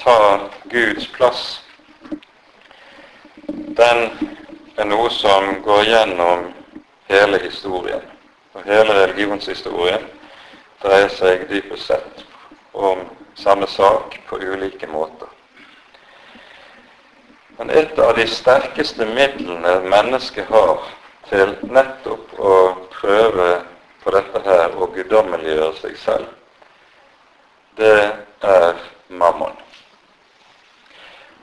ta 0.00 0.48
Guds 0.72 1.10
plass, 1.12 1.42
den 3.48 4.06
er 4.78 4.88
noe 4.88 5.10
som 5.12 5.58
går 5.66 5.84
gjennom 5.90 6.54
hele 7.08 7.38
historien. 7.42 8.02
Og 8.52 8.64
hele 8.64 8.94
religionshistorien 9.02 10.04
dreier 10.82 11.10
seg 11.12 11.48
dypest 11.50 11.90
sett 11.90 12.24
om 12.72 13.04
samme 13.38 13.66
sak 13.66 14.18
på 14.28 14.38
ulike 14.38 14.86
måter. 14.90 15.28
Men 17.58 17.70
et 17.70 17.98
av 17.98 18.14
de 18.16 18.26
sterkeste 18.30 19.06
midlene 19.06 19.80
mennesket 19.90 20.46
har 20.46 20.84
til 21.28 21.56
nettopp 21.66 22.34
å 22.38 22.56
prøve 22.94 23.48
på 24.02 24.14
dette 24.14 24.42
her 24.46 24.76
å 24.78 24.86
guddommeliggjøre 24.94 25.72
seg 25.80 25.96
selv, 25.98 26.28
det 27.78 28.12
er 28.46 28.78
mammon. 29.08 29.58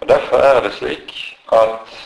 Og 0.01 0.07
Derfor 0.07 0.43
er 0.47 0.61
det 0.63 0.73
slik 0.77 1.11
at 1.51 1.99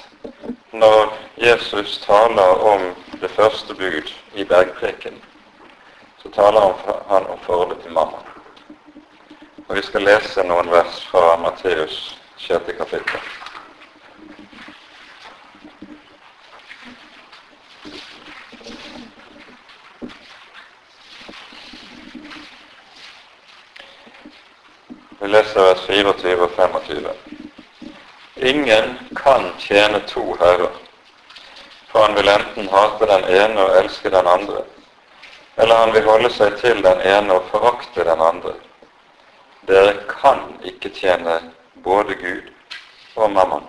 når 0.71 1.17
Jesus 1.37 1.97
taler 1.97 2.63
om 2.73 2.95
det 3.21 3.31
første 3.31 3.75
bud 3.75 4.13
i 4.35 4.43
bergpreken, 4.43 5.23
så 6.17 6.29
taler 6.29 6.73
han 7.09 7.25
om 7.25 7.39
forholdet 7.39 7.81
til 7.83 7.91
mamma. 7.91 8.17
Og 9.67 9.75
Vi 9.75 9.81
skal 9.81 10.01
lese 10.01 10.43
noen 10.43 10.71
vers 10.71 11.05
fra 11.11 11.37
Matteus 11.37 12.19
6. 12.37 12.63
kapittel. 12.77 13.19
Vi 25.19 25.27
leser 25.27 25.61
vers 25.61 25.85
24 25.87 26.41
og 26.41 26.51
25. 26.55 27.09
Ingen 28.35 29.08
kan 29.23 29.51
tjene 29.59 29.99
to 30.07 30.35
herrer, 30.39 30.69
for 31.91 32.01
han 32.01 32.15
vil 32.15 32.27
enten 32.27 32.69
hate 32.71 33.05
den 33.05 33.23
ene 33.23 33.63
og 33.63 33.77
elske 33.77 34.09
den 34.09 34.27
andre, 34.27 34.63
eller 35.57 35.75
han 35.75 35.93
vil 35.93 36.07
holde 36.07 36.29
seg 36.31 36.55
til 36.61 36.83
den 36.83 37.01
ene 37.01 37.35
og 37.35 37.49
forakte 37.51 38.05
den 38.07 38.21
andre. 38.21 38.53
Dere 39.67 39.97
kan 40.07 40.45
ikke 40.63 40.89
tjene 40.95 41.39
både 41.83 42.15
Gud 42.15 42.47
og 43.15 43.31
mammon. 43.31 43.67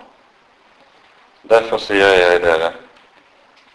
Derfor 1.49 1.81
sier 1.81 2.15
jeg 2.15 2.39
dere, 2.45 2.71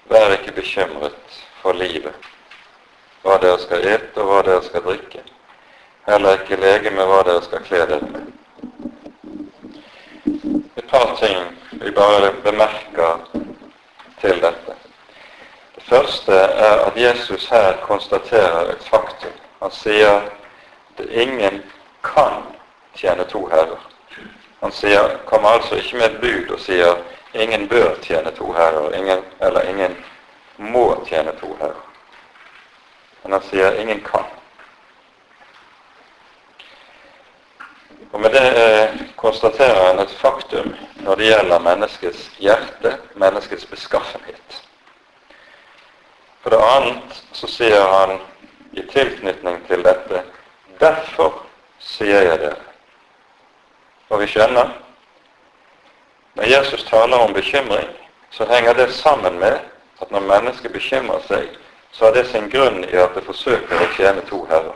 vær 0.08 0.32
ikke 0.38 0.54
bekymret 0.56 1.40
for 1.60 1.76
livet, 1.76 2.14
hva 3.22 3.36
dere 3.42 3.58
skal 3.60 3.84
ete 3.84 4.22
og 4.22 4.30
hva 4.30 4.40
dere 4.46 4.64
skal 4.64 4.86
drikke, 4.86 5.22
heller 6.08 6.40
ikke 6.40 6.60
lege 6.62 6.94
med 6.94 7.10
hva 7.10 7.20
dere 7.26 7.44
skal 7.44 7.68
kle 7.68 7.84
dere 7.92 8.10
med. 8.14 8.32
Et 10.76 10.88
par 10.88 11.16
ting 11.20 11.55
vi 11.80 11.90
bare 11.90 12.32
bemerker 12.44 13.18
til 14.20 14.40
dette. 14.42 14.74
Det 15.74 15.82
første 15.82 16.32
er 16.32 16.84
at 16.86 16.96
Jesus 16.96 17.48
her 17.48 17.76
konstaterer 17.82 18.70
et 18.70 18.82
faktum. 18.90 19.32
Han 19.62 19.70
sier 19.70 20.20
er 20.98 21.10
ingen 21.12 21.62
kan 22.02 22.42
tjene 22.94 23.24
to 23.24 23.46
herrer. 23.46 23.80
Han 24.60 24.72
sier, 24.72 25.18
kommer 25.26 25.48
altså 25.48 25.74
ikke 25.74 25.96
med 25.96 26.06
et 26.06 26.20
bud 26.20 26.54
og 26.54 26.60
sier 26.60 26.96
ingen 27.34 27.68
bør 27.68 27.94
tjene 28.02 28.30
to 28.30 28.52
herrer, 28.52 28.94
ingen, 28.96 29.24
eller 29.40 29.68
ingen 29.68 29.96
må 30.56 31.04
tjene 31.08 31.32
to 31.40 31.56
herrer. 31.60 31.84
Men 33.22 33.32
han 33.32 33.42
sier 33.50 33.80
ingen 33.80 34.00
kan. 34.00 34.24
Og 38.12 38.20
Med 38.20 38.30
det 38.30 38.46
eh, 38.64 39.00
konstaterer 39.16 39.86
han 39.86 39.98
et 40.00 40.10
faktum 40.10 40.74
når 41.06 41.14
det 41.16 41.26
gjelder 41.28 41.62
menneskets 41.62 42.30
hjerte, 42.42 42.96
menneskets 43.14 43.66
beskaffenhet. 43.70 44.62
For 46.42 46.50
det 46.50 46.58
annet 46.62 47.20
så 47.32 47.46
sier 47.50 47.84
han 47.92 48.16
i 48.74 48.82
tilknytning 48.90 49.60
til 49.68 49.84
dette 49.86 50.24
derfor 50.80 51.44
sier 51.78 52.26
jeg 52.26 52.40
dere. 52.42 52.58
Og 54.10 54.20
vi 54.20 54.26
skjønner 54.30 54.74
når 56.36 56.50
Jesus 56.50 56.82
taler 56.84 57.22
om 57.22 57.32
bekymring, 57.34 57.88
så 58.30 58.44
henger 58.50 58.74
det 58.74 58.90
sammen 58.92 59.38
med 59.38 59.60
at 60.02 60.10
når 60.10 60.26
mennesket 60.26 60.72
bekymrer 60.72 61.22
seg, 61.28 61.46
så 61.92 62.04
har 62.04 62.18
det 62.18 62.26
sin 62.28 62.50
grunn 62.50 62.82
i 62.84 62.98
at 62.98 63.14
det 63.14 63.24
forsøker 63.24 63.78
å 63.80 63.88
tjene 63.94 64.26
to 64.26 64.42
herrer. 64.50 64.74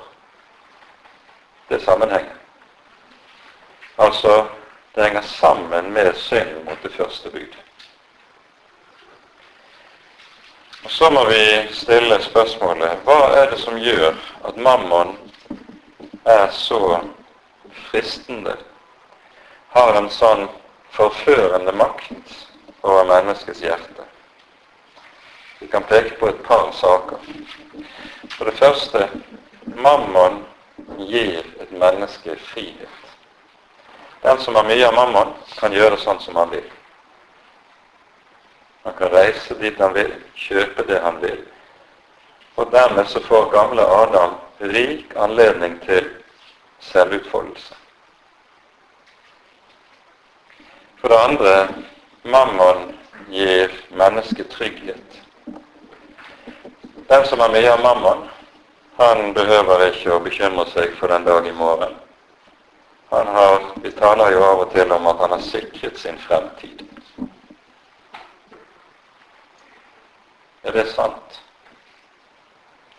Det 1.69 1.83
sammenhenger. 1.83 2.39
Altså, 3.99 4.47
det 4.95 5.03
henger 5.03 5.23
sammen 5.23 5.93
med 5.93 6.17
synd 6.17 6.65
mot 6.65 6.79
det 6.83 6.93
første 6.93 7.31
bud. 7.31 7.57
Og 10.85 10.91
Så 10.91 11.11
må 11.11 11.25
vi 11.29 11.45
stille 11.73 12.23
spørsmålet 12.23 13.05
hva 13.05 13.19
er 13.37 13.51
det 13.51 13.59
som 13.61 13.79
gjør 13.79 14.17
at 14.49 14.57
mammon 14.57 15.17
er 16.25 16.49
så 16.51 17.01
fristende, 17.91 18.57
har 19.71 19.97
en 19.99 20.11
sånn 20.11 20.49
forførende 20.91 21.73
makt 21.73 22.35
over 22.83 23.05
menneskets 23.05 23.61
hjerte. 23.63 24.07
Vi 25.61 25.69
kan 25.69 25.85
peke 25.85 26.17
på 26.19 26.29
et 26.33 26.43
par 26.43 26.73
saker. 26.73 27.21
For 28.35 28.49
det 28.49 28.57
første 28.59 29.09
mammon 29.77 30.41
gir 30.99 31.45
et 31.61 31.71
menneske 31.71 32.39
frihet. 32.51 33.00
Den 34.23 34.39
som 34.39 34.55
har 34.55 34.65
mye 34.65 34.89
av 34.89 34.95
mammon, 34.95 35.33
kan 35.57 35.73
gjøre 35.73 35.97
sånn 36.01 36.21
som 36.21 36.37
han 36.37 36.51
vil. 36.53 36.67
Han 38.85 38.97
kan 38.99 39.13
reise 39.13 39.55
dit 39.61 39.79
han 39.81 39.95
vil, 39.97 40.13
kjøpe 40.37 40.85
det 40.89 41.01
han 41.01 41.21
vil. 41.21 41.41
Og 42.57 42.73
dermed 42.73 43.09
så 43.09 43.21
får 43.25 43.51
gamle 43.53 43.85
Adam 43.85 44.37
rik 44.61 45.15
anledning 45.17 45.79
til 45.85 46.09
selvutfoldelse. 46.85 47.75
For 51.01 51.09
det 51.09 51.21
andre 51.25 51.55
mammon 52.29 52.91
gir 53.33 53.73
mennesket 53.97 54.51
trygghet. 54.53 55.21
Den 57.09 57.25
som 57.27 57.41
har 57.41 57.53
mye 57.53 57.73
av 57.73 57.81
mammon, 57.81 58.29
han 59.01 59.33
behøver 59.35 59.87
ikke 59.89 60.13
å 60.13 60.21
bekymre 60.21 60.69
seg 60.75 60.93
for 61.01 61.09
den 61.09 61.25
dag 61.25 61.47
i 61.49 61.57
morgen. 61.57 61.97
Han 63.11 63.27
har, 63.27 63.61
Vi 63.83 63.91
taler 63.91 64.33
jo 64.33 64.43
av 64.45 64.61
og 64.63 64.73
til 64.73 64.93
om 64.93 65.07
at 65.11 65.19
han 65.19 65.33
har 65.35 65.41
sikret 65.43 65.99
sin 65.99 66.19
fremtid. 66.19 66.85
Er 70.63 70.73
det 70.73 70.87
sant? 70.93 71.41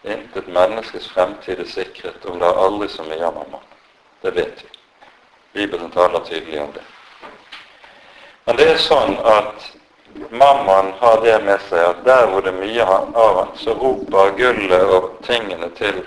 Intet 0.03 0.47
menneskes 0.51 1.07
fremtid 1.13 1.63
er 1.63 1.69
sikret 1.69 2.25
om 2.27 2.43
det 2.43 2.49
er 2.49 2.59
aldri 2.65 2.89
så 2.91 3.07
mye 3.07 3.23
av 3.23 3.39
mamma. 3.39 3.63
Det 4.21 4.35
vet 4.35 4.65
vi. 4.65 4.69
Bibelen 5.53 5.91
taler 5.91 6.27
tydelig 6.27 6.61
om 6.61 6.75
det. 6.75 6.83
Men 8.45 8.57
det 8.59 8.69
er 8.73 8.83
sånn 8.83 9.15
at 9.15 9.71
mammaen 10.27 10.91
har 10.99 11.23
det 11.23 11.39
med 11.47 11.67
seg 11.69 11.87
at 11.87 12.05
der 12.05 12.27
hvor 12.27 12.43
det 12.43 12.51
er 12.51 12.59
mye 12.59 12.91
av 12.91 13.43
han, 13.45 13.55
så 13.55 13.79
roper 13.79 14.35
gullet 14.35 14.95
og 14.99 15.13
tingene 15.23 15.71
til, 15.79 16.03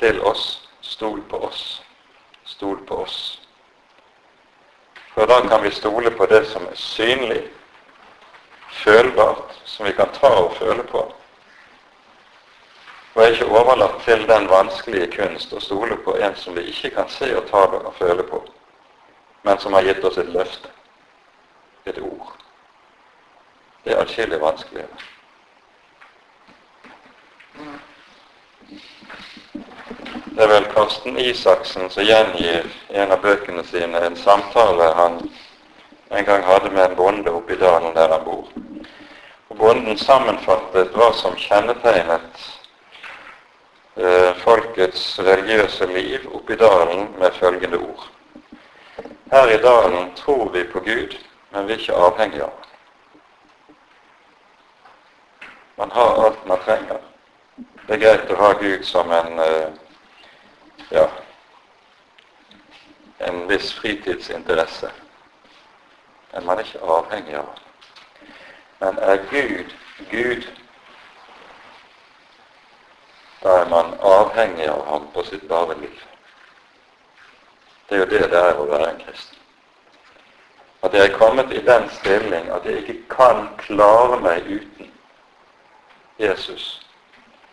til 0.00 0.22
oss 0.24 0.62
stol 0.80 1.20
på 1.28 1.44
oss. 1.52 1.83
Stol 2.54 2.78
på 2.86 3.02
oss. 3.02 3.18
For 5.14 5.26
da 5.30 5.40
kan 5.48 5.62
vi 5.62 5.74
stole 5.74 6.10
på 6.10 6.26
det 6.30 6.44
som 6.50 6.64
er 6.70 6.78
synlig, 6.78 7.42
følbart, 8.84 9.54
som 9.64 9.86
vi 9.86 9.92
kan 9.92 10.10
ta 10.14 10.30
og 10.46 10.56
føle 10.58 10.82
på 10.90 11.04
og 13.14 13.22
er 13.22 13.26
ikke 13.26 13.46
overlatt 13.46 14.00
til 14.02 14.26
den 14.28 14.48
vanskelige 14.50 15.06
kunst 15.12 15.52
å 15.54 15.60
stole 15.62 15.96
på 16.02 16.16
en 16.18 16.34
som 16.36 16.56
vi 16.56 16.66
ikke 16.70 16.90
kan 16.96 17.10
se 17.10 17.30
og 17.36 17.46
ta 17.50 17.62
og 17.78 17.92
føle 17.98 18.26
på, 18.26 18.40
men 19.46 19.58
som 19.62 19.76
har 19.78 19.86
gitt 19.86 20.04
oss 20.04 20.18
et 20.18 20.32
løfte, 20.34 20.70
et 21.86 22.00
ord. 22.02 22.32
Det 23.84 23.94
er 23.94 24.02
atskillig 24.02 24.40
vanskeligere. 24.42 25.13
Det 30.34 30.42
er 30.42 30.48
vel 30.48 30.64
Karsten 30.64 31.18
Isaksen 31.18 31.90
som 31.90 32.02
gjengir 32.02 32.64
en 32.90 33.12
av 33.14 33.20
bøkene 33.22 33.62
sine 33.68 34.00
en 34.02 34.16
samtale 34.18 34.88
han 34.98 35.20
en 36.10 36.24
gang 36.26 36.42
hadde 36.42 36.72
med 36.74 36.88
en 36.88 36.96
bonde 36.98 37.30
oppe 37.30 37.54
i 37.54 37.58
dalen 37.60 37.94
der 37.94 38.10
han 38.10 38.24
bor. 38.24 38.48
Og 39.48 39.56
Bonden 39.60 39.98
sammenfattet 39.98 40.90
hva 40.98 41.12
som 41.14 41.36
kjennetegnet 41.38 42.40
eh, 43.94 44.34
folkets 44.42 45.04
religiøse 45.22 45.86
liv 45.92 46.26
oppe 46.32 46.56
i 46.56 46.58
dalen 46.58 47.06
med 47.22 47.38
følgende 47.38 47.78
ord. 47.78 48.10
Her 49.30 49.54
i 49.54 49.62
dalen 49.62 50.10
tror 50.18 50.50
vi 50.50 50.64
på 50.64 50.82
Gud, 50.82 51.14
men 51.54 51.70
vi 51.70 51.78
er 51.78 51.84
ikke 51.84 52.02
avhengige 52.08 52.48
av 52.48 52.58
ham. 52.58 53.78
Man 55.78 55.94
har 55.94 56.26
alt 56.26 56.46
man 56.46 56.66
trenger. 56.66 57.00
Det 57.86 57.94
er 57.94 58.02
greit 58.02 58.34
å 58.34 58.42
ha 58.42 58.52
Gud 58.58 58.82
som 58.82 59.14
en 59.14 59.38
eh, 59.46 59.83
ja, 60.94 61.06
en 63.28 63.46
viss 63.50 63.72
fritidsinteresse, 63.78 64.90
men 66.32 66.46
man 66.46 66.58
er 66.58 66.68
ikke 66.68 66.92
avhengig 66.98 67.38
av. 67.40 67.54
Men 68.82 68.98
er 68.98 69.22
Gud 69.30 69.74
Gud, 70.10 70.42
da 73.42 73.48
er 73.48 73.68
man 73.68 73.94
avhengig 74.00 74.68
av 74.68 74.86
ham 74.86 75.06
på 75.14 75.22
sitt 75.22 75.48
bare 75.48 75.76
liv. 75.78 76.00
Det 77.88 77.96
er 77.96 78.00
jo 78.02 78.10
det 78.10 78.30
det 78.32 78.40
er 78.40 78.58
å 78.58 78.66
være 78.66 78.88
en 78.90 79.02
kristen. 79.04 79.38
At 80.82 80.94
jeg 80.94 81.10
er 81.10 81.18
kommet 81.18 81.52
i 81.52 81.62
den 81.64 81.86
stilling 81.94 82.50
at 82.52 82.66
jeg 82.66 82.82
ikke 82.82 82.96
kan 83.14 83.46
klare 83.60 84.18
meg 84.20 84.48
uten 84.50 84.90
Jesus. 86.18 86.80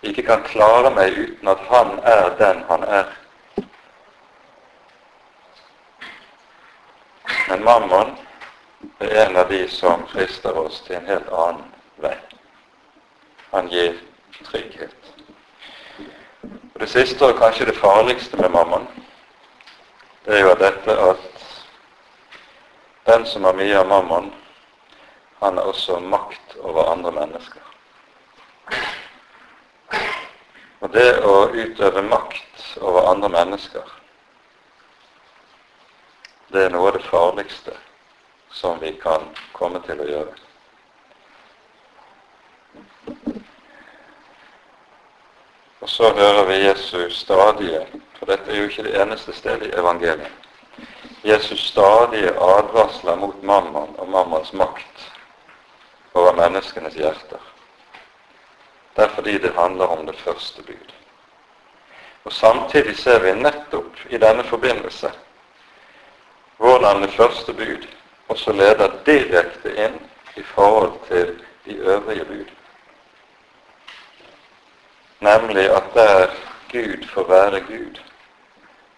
Jeg 0.02 0.12
ikke 0.12 0.28
kan 0.32 0.44
klare 0.50 0.89
meg 0.96 1.18
uten 1.20 1.48
at 1.48 1.62
han 1.70 2.00
er 2.04 2.34
den 2.39 2.64
han 2.70 2.84
er. 2.84 3.14
Men 7.52 7.64
mammon 7.64 8.12
er 8.99 9.26
en 9.26 9.38
av 9.38 9.49
de 9.49 9.68
som 9.68 10.06
frister 10.08 10.56
oss 10.58 10.78
til 10.86 10.95
en 10.95 11.08
helt 11.10 11.28
annen 11.36 11.66
vei. 11.99 12.14
Han 13.52 13.68
gir 13.68 13.97
trygghet. 14.45 15.10
Og 16.45 16.80
Det 16.80 16.88
siste 16.93 17.28
og 17.28 17.36
kanskje 17.41 17.68
det 17.68 17.76
farligste 17.76 18.39
med 18.39 18.56
mammon, 18.56 18.88
det 20.24 20.38
er 20.38 20.45
jo 20.45 20.56
dette 20.64 20.95
at 21.10 21.43
den 23.12 23.28
som 23.28 23.43
har 23.43 23.60
mye 23.60 23.84
av 23.84 23.89
mammon, 23.91 24.32
han 25.43 25.60
har 25.60 25.68
også 25.74 25.99
makt 25.99 26.56
over 26.62 26.88
andre 26.88 27.12
mennesker. 27.20 27.66
Og 30.80 30.93
det 30.95 31.10
å 31.20 31.49
utøve 31.52 32.08
makt 32.08 32.78
over 32.80 33.12
andre 33.12 33.36
mennesker, 33.41 33.97
det 36.52 36.66
er 36.66 36.74
noe 36.74 36.89
av 36.89 36.97
det 36.97 37.08
farligste 37.08 37.74
som 38.52 38.80
vi 38.80 38.91
kan 38.99 39.30
komme 39.56 39.80
til 39.86 40.02
å 40.04 40.08
gjøre. 40.10 40.34
Og 45.82 45.89
så 45.89 46.12
hører 46.14 46.45
vi 46.49 46.60
Jesus 46.66 47.22
stadige, 47.24 47.86
for 48.20 48.30
dette 48.30 48.52
er 48.52 48.60
jo 48.60 48.68
ikke 48.68 48.86
det 48.89 48.97
eneste 49.02 49.34
stedet 49.34 49.72
i 49.72 49.80
evangeliet, 49.80 50.49
Jesus 51.24 51.64
stadige 51.70 52.34
advarsler 52.34 53.16
mot 53.16 53.41
mammon 53.45 53.95
og 53.97 54.10
mammons 54.10 54.54
makt 54.58 55.08
over 56.14 56.36
menneskenes 56.38 56.97
hjerter. 56.97 57.41
Det 58.95 59.06
er 59.06 59.16
fordi 59.16 59.38
det 59.38 59.54
handler 59.56 59.93
om 59.93 60.06
det 60.06 60.18
første 60.20 60.64
bud. 60.66 60.95
Og 62.24 62.34
Samtidig 62.34 62.97
ser 62.97 63.22
vi 63.24 63.34
nettopp 63.38 64.02
i 64.10 64.18
denne 64.18 64.43
forbindelse 64.43 65.12
hvordan 66.62 67.01
det 67.01 67.14
første 67.18 67.53
bud 67.53 67.88
også 68.30 68.53
leder 68.53 68.91
direkte 69.05 69.74
inn 69.86 69.97
i 70.38 70.43
forhold 70.53 70.93
til 71.07 71.34
de 71.66 71.76
øvrige 71.76 72.26
bud. 72.26 72.45
Nemlig 75.20 75.66
at 75.76 75.84
der 75.93 76.28
Gud 76.72 77.07
får 77.14 77.28
være 77.28 77.59
Gud, 77.59 77.99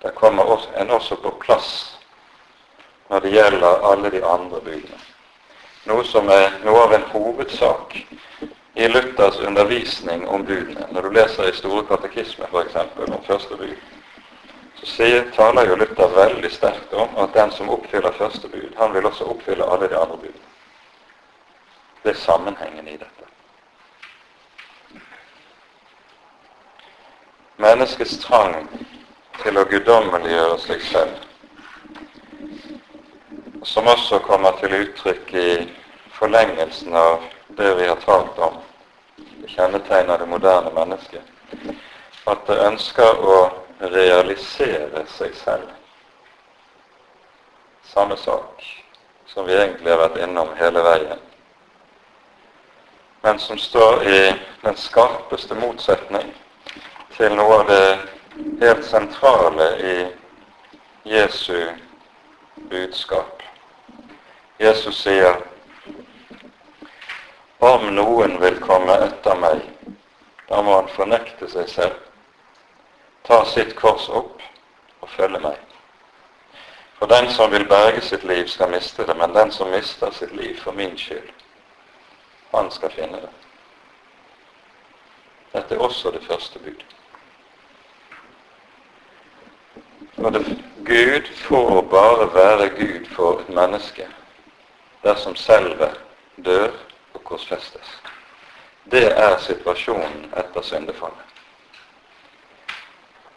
der 0.01 0.11
kommer 0.11 0.67
en 0.81 0.89
også 0.89 1.15
på 1.15 1.37
plass 1.45 1.99
når 3.09 3.19
det 3.19 3.31
gjelder 3.31 3.91
alle 3.91 4.11
de 4.11 4.25
andre 4.25 4.59
budene. 4.59 4.99
Noe 5.85 6.03
som 6.07 6.29
er 6.31 6.53
noe 6.63 6.83
av 6.83 6.93
en 6.95 7.09
hovedsak 7.11 7.97
i 8.75 8.87
Luthers 8.87 9.39
undervisning 9.39 10.27
om 10.29 10.45
budene. 10.45 10.87
Når 10.91 11.01
du 11.01 11.09
leser 11.09 11.49
i 11.49 11.55
Store 11.55 11.83
katekisme 11.85 12.47
f.eks. 12.51 12.75
om 12.75 13.23
første 13.27 13.55
bud, 13.55 13.75
så 14.83 14.95
sier, 14.95 15.31
taler 15.35 15.69
jo 15.69 15.75
Luther 15.79 16.09
veldig 16.11 16.49
sterkt 16.51 16.93
om 16.93 17.15
at 17.23 17.33
den 17.33 17.51
som 17.55 17.69
oppfyller 17.71 18.11
første 18.17 18.49
bud, 18.51 18.73
han 18.77 18.91
vil 18.93 19.05
også 19.07 19.29
oppfylle 19.31 19.63
alle 19.63 19.87
de 19.87 19.95
andre 19.95 20.17
budene. 20.17 20.49
Det 22.03 22.11
er 22.11 22.19
sammenhengen 22.19 22.87
i 22.87 22.97
dette. 22.99 23.29
Menneskets 27.63 28.17
trang 28.25 28.67
til 29.39 29.57
å 29.57 29.63
guddommeliggjøre 29.71 30.59
seg 30.65 30.83
selv, 30.89 31.15
som 33.63 33.87
også 33.87 34.19
kommer 34.27 34.59
til 34.59 34.75
uttrykk 34.81 35.33
i 35.39 35.49
forlengelsen 36.19 36.91
av 36.91 37.23
det 37.55 37.71
vi 37.79 37.87
har 37.87 38.03
talt 38.03 38.39
om, 38.51 38.59
det 39.15 39.55
kjennetegner 39.55 40.19
det 40.19 40.27
moderne 40.27 40.75
mennesket, 40.75 41.23
at 42.27 42.47
det 42.49 42.63
ønsker 42.67 43.23
å 43.23 43.37
realisere 43.91 45.03
seg 45.17 45.35
selv. 45.35 45.69
Samme 47.83 48.17
sak 48.17 48.63
som 49.27 49.45
vi 49.45 49.55
egentlig 49.57 49.91
har 49.91 50.01
vært 50.05 50.21
innom 50.23 50.51
hele 50.57 50.83
veien, 50.85 51.21
men 53.23 53.39
som 53.39 53.57
står 53.59 54.03
i 54.03 54.19
den 54.63 54.75
skarpeste 54.79 55.55
motsetning 55.55 56.33
til 57.17 57.35
noe 57.37 57.59
av 57.61 57.69
det 57.69 57.85
helt 58.61 58.85
sentrale 58.85 59.69
i 59.79 59.95
Jesu 61.07 61.69
budskap. 62.69 63.41
Jesus 64.59 65.01
sier 65.03 65.41
om 67.63 67.89
noen 67.95 68.39
vil 68.41 68.57
komme 68.63 68.95
etter 69.05 69.39
meg, 69.39 69.61
da 70.49 70.61
må 70.63 70.79
han 70.81 70.89
fornekte 70.95 71.47
seg 71.51 71.69
selv, 71.71 72.12
ta 73.23 73.45
sitt 73.45 73.75
kors 73.75 74.09
opp 74.09 74.41
og 75.01 75.09
følge 75.09 75.39
meg. 75.39 75.59
For 76.99 77.07
den 77.11 77.29
som 77.31 77.51
vil 77.51 77.67
berge 77.67 78.01
sitt 78.01 78.23
liv, 78.23 78.47
skal 78.47 78.71
miste 78.71 79.05
det, 79.07 79.15
men 79.17 79.33
den 79.35 79.51
som 79.51 79.71
mister 79.71 80.11
sitt 80.11 80.35
liv 80.35 80.59
for 80.59 80.71
min 80.71 80.97
skyld, 80.97 81.29
han 82.53 82.71
skal 82.71 82.91
finne 82.91 83.21
det. 83.21 83.31
Dette 85.53 85.75
er 85.75 85.79
også 85.79 86.11
det 86.11 86.23
første 86.27 86.59
bud. 86.59 86.83
Og 90.17 90.33
det, 90.33 90.45
Gud 90.85 91.27
får 91.35 91.81
bare 91.81 92.29
være 92.33 92.69
Gud 92.69 93.05
for 93.15 93.39
et 93.39 93.49
menneske 93.49 94.07
dersom 95.03 95.35
selve 95.35 95.91
dør 96.45 96.71
og 97.13 97.23
korsfestes. 97.23 97.99
Det 98.91 99.05
er 99.11 99.37
situasjonen 99.37 100.31
etter 100.37 100.61
syndefallet. 100.61 101.32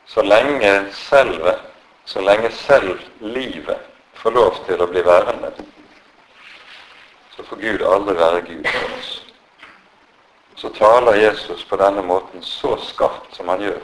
Så 0.07 0.23
lenge 0.23 0.93
selve, 0.93 1.59
så 2.05 2.21
lenge 2.21 2.51
selv 2.51 3.01
livet 3.21 3.79
får 4.15 4.31
lov 4.31 4.61
til 4.67 4.83
å 4.83 4.87
bli 4.91 5.03
værende, 5.03 5.51
så 7.37 7.45
får 7.45 7.61
Gud 7.61 7.83
aldri 7.83 8.15
være 8.17 8.45
Gud 8.47 8.69
for 8.71 8.95
oss. 8.99 9.11
Så 10.57 10.71
taler 10.79 11.19
Jesus 11.21 11.65
på 11.69 11.77
denne 11.77 12.03
måten 12.03 12.43
så 12.43 12.77
skarpt 12.81 13.35
som 13.37 13.51
han 13.53 13.61
gjør, 13.67 13.83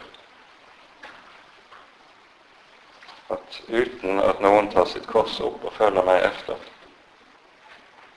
at 3.33 3.61
uten 3.69 4.21
at 4.23 4.41
noen 4.45 4.71
tar 4.73 4.89
sitt 4.89 5.07
kors 5.11 5.39
opp 5.41 5.65
og 5.65 5.77
følger 5.77 6.07
meg 6.07 6.25
efter, 6.31 6.57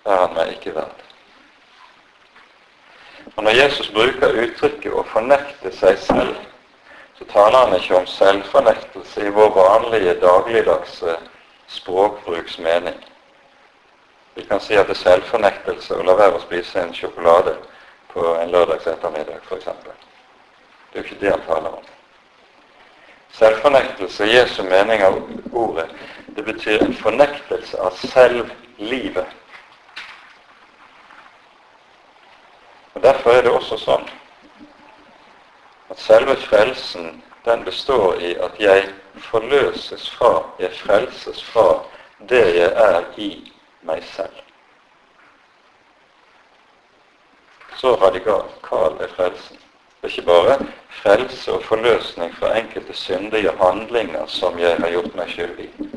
er 0.06 0.22
han 0.22 0.36
meg 0.38 0.56
ikke 0.56 0.76
verd. 0.78 1.04
Og 3.36 3.44
Når 3.44 3.58
Jesus 3.58 3.90
bruker 3.92 4.44
uttrykket 4.46 4.94
'å 4.94 5.04
fornekte 5.12 5.72
seg 5.72 5.98
selv', 5.98 6.55
så 7.18 7.26
taler 7.26 7.58
han 7.58 7.76
ikke 7.76 7.98
om 7.98 8.08
selvfornektelse 8.08 9.26
i 9.26 9.30
vår 9.30 9.50
vanlige 9.56 10.14
dagligdagse 10.20 11.18
språkbruksmening. 11.68 12.98
Vi 14.36 14.44
kan 14.44 14.60
si 14.60 14.76
at 14.76 14.88
det 14.88 14.98
er 14.98 15.04
selvfornektelse 15.04 15.96
å 15.96 16.04
la 16.04 16.18
være 16.20 16.36
å 16.36 16.44
spise 16.44 16.82
en 16.82 16.94
sjokolade 16.94 17.56
på 18.12 18.26
en 18.42 18.52
lørdags 18.52 18.88
ettermiddag, 18.88 19.40
f.eks. 19.48 19.66
Det 20.92 21.00
er 21.00 21.00
jo 21.00 21.06
ikke 21.06 21.22
det 21.22 21.32
han 21.32 21.46
taler 21.48 21.78
om. 21.80 21.88
Selvfornektelse, 23.36 24.28
Jesu 24.28 24.62
mening 24.64 25.04
av 25.04 25.18
ordet, 25.52 25.88
det 26.36 26.44
betyr 26.44 26.84
en 26.84 26.94
fornektelse 27.00 27.80
av 27.80 27.96
selvlivet. 28.00 29.32
Og 32.96 33.04
Derfor 33.04 33.32
er 33.32 33.44
det 33.44 33.52
også 33.56 33.80
sånn 33.80 34.08
at 35.96 36.02
selve 36.02 36.36
frelsen 36.36 37.24
den 37.46 37.64
består 37.64 38.14
i 38.20 38.34
at 38.36 38.52
jeg 38.60 38.90
forløses 39.16 40.10
fra, 40.12 40.44
jeg 40.60 40.72
frelses 40.74 41.44
fra 41.44 41.84
det 42.30 42.56
jeg 42.56 42.72
er 42.76 43.04
i 43.18 43.54
meg 43.82 44.04
selv. 44.04 44.34
Så 47.78 47.96
radikal 47.96 49.00
er 49.00 49.08
frelsen. 49.16 49.58
Det 50.02 50.04
er 50.04 50.08
ikke 50.08 50.22
bare 50.28 50.68
frelse 50.90 51.52
og 51.54 51.64
forløsning 51.64 52.36
fra 52.36 52.58
enkelte 52.60 52.94
syndige 52.94 53.52
handlinger 53.58 54.26
som 54.28 54.60
jeg 54.60 54.78
har 54.78 54.90
gjort 54.90 55.16
meg 55.16 55.30
skyldig 55.30 55.66
i, 55.66 55.90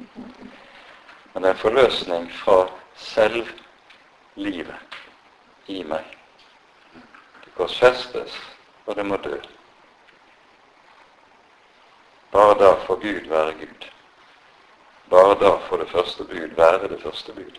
men 1.35 1.43
det 1.43 1.49
er 1.49 1.55
en 1.57 1.65
forløsning 1.67 2.33
fra 2.33 2.69
selvlivet 2.97 4.75
i 5.67 5.83
meg 5.83 6.05
Det 7.45 7.55
korsfestes, 7.57 8.33
og 8.87 8.97
det 8.97 9.07
må 9.07 9.17
dø. 9.17 9.58
Bare 12.31 12.55
da 12.55 12.75
får 12.87 12.97
Gud 12.97 13.29
være 13.29 13.53
Gud. 13.61 13.89
Bare 15.11 15.35
da 15.41 15.59
får 15.69 15.77
det 15.77 15.91
første 15.91 16.25
bud 16.25 16.57
være 16.57 16.89
det 16.89 17.03
første 17.03 17.33
bud. 17.33 17.59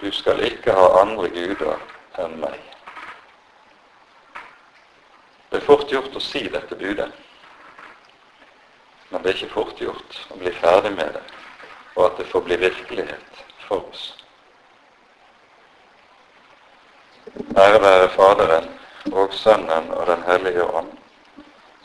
Du 0.00 0.10
skal 0.12 0.42
ikke 0.44 0.72
ha 0.72 0.88
andre 1.00 1.28
guder 1.28 1.78
enn 2.20 2.34
meg. 2.40 2.58
Det 5.50 5.62
er 5.62 5.64
fort 5.64 5.88
gjort 5.88 6.16
å 6.16 6.20
si 6.20 6.42
dette 6.52 6.76
budet, 6.76 7.08
men 9.08 9.22
det 9.22 9.30
er 9.30 9.38
ikke 9.38 9.54
fort 9.54 9.80
gjort 9.80 10.18
å 10.34 10.36
bli 10.42 10.52
ferdig 10.58 10.92
med 10.98 11.16
det, 11.16 11.22
og 11.94 12.10
at 12.10 12.20
det 12.20 12.28
får 12.28 12.44
bli 12.44 12.60
virkelighet 12.60 13.42
for 13.64 13.86
oss. 13.88 14.04
Ære 17.56 17.80
være 17.80 18.12
Faderen 18.12 18.68
og 19.12 19.32
Sønnen 19.32 19.88
og 19.96 20.06
Den 20.06 20.28
hellige 20.28 20.64
ånd, 20.66 20.92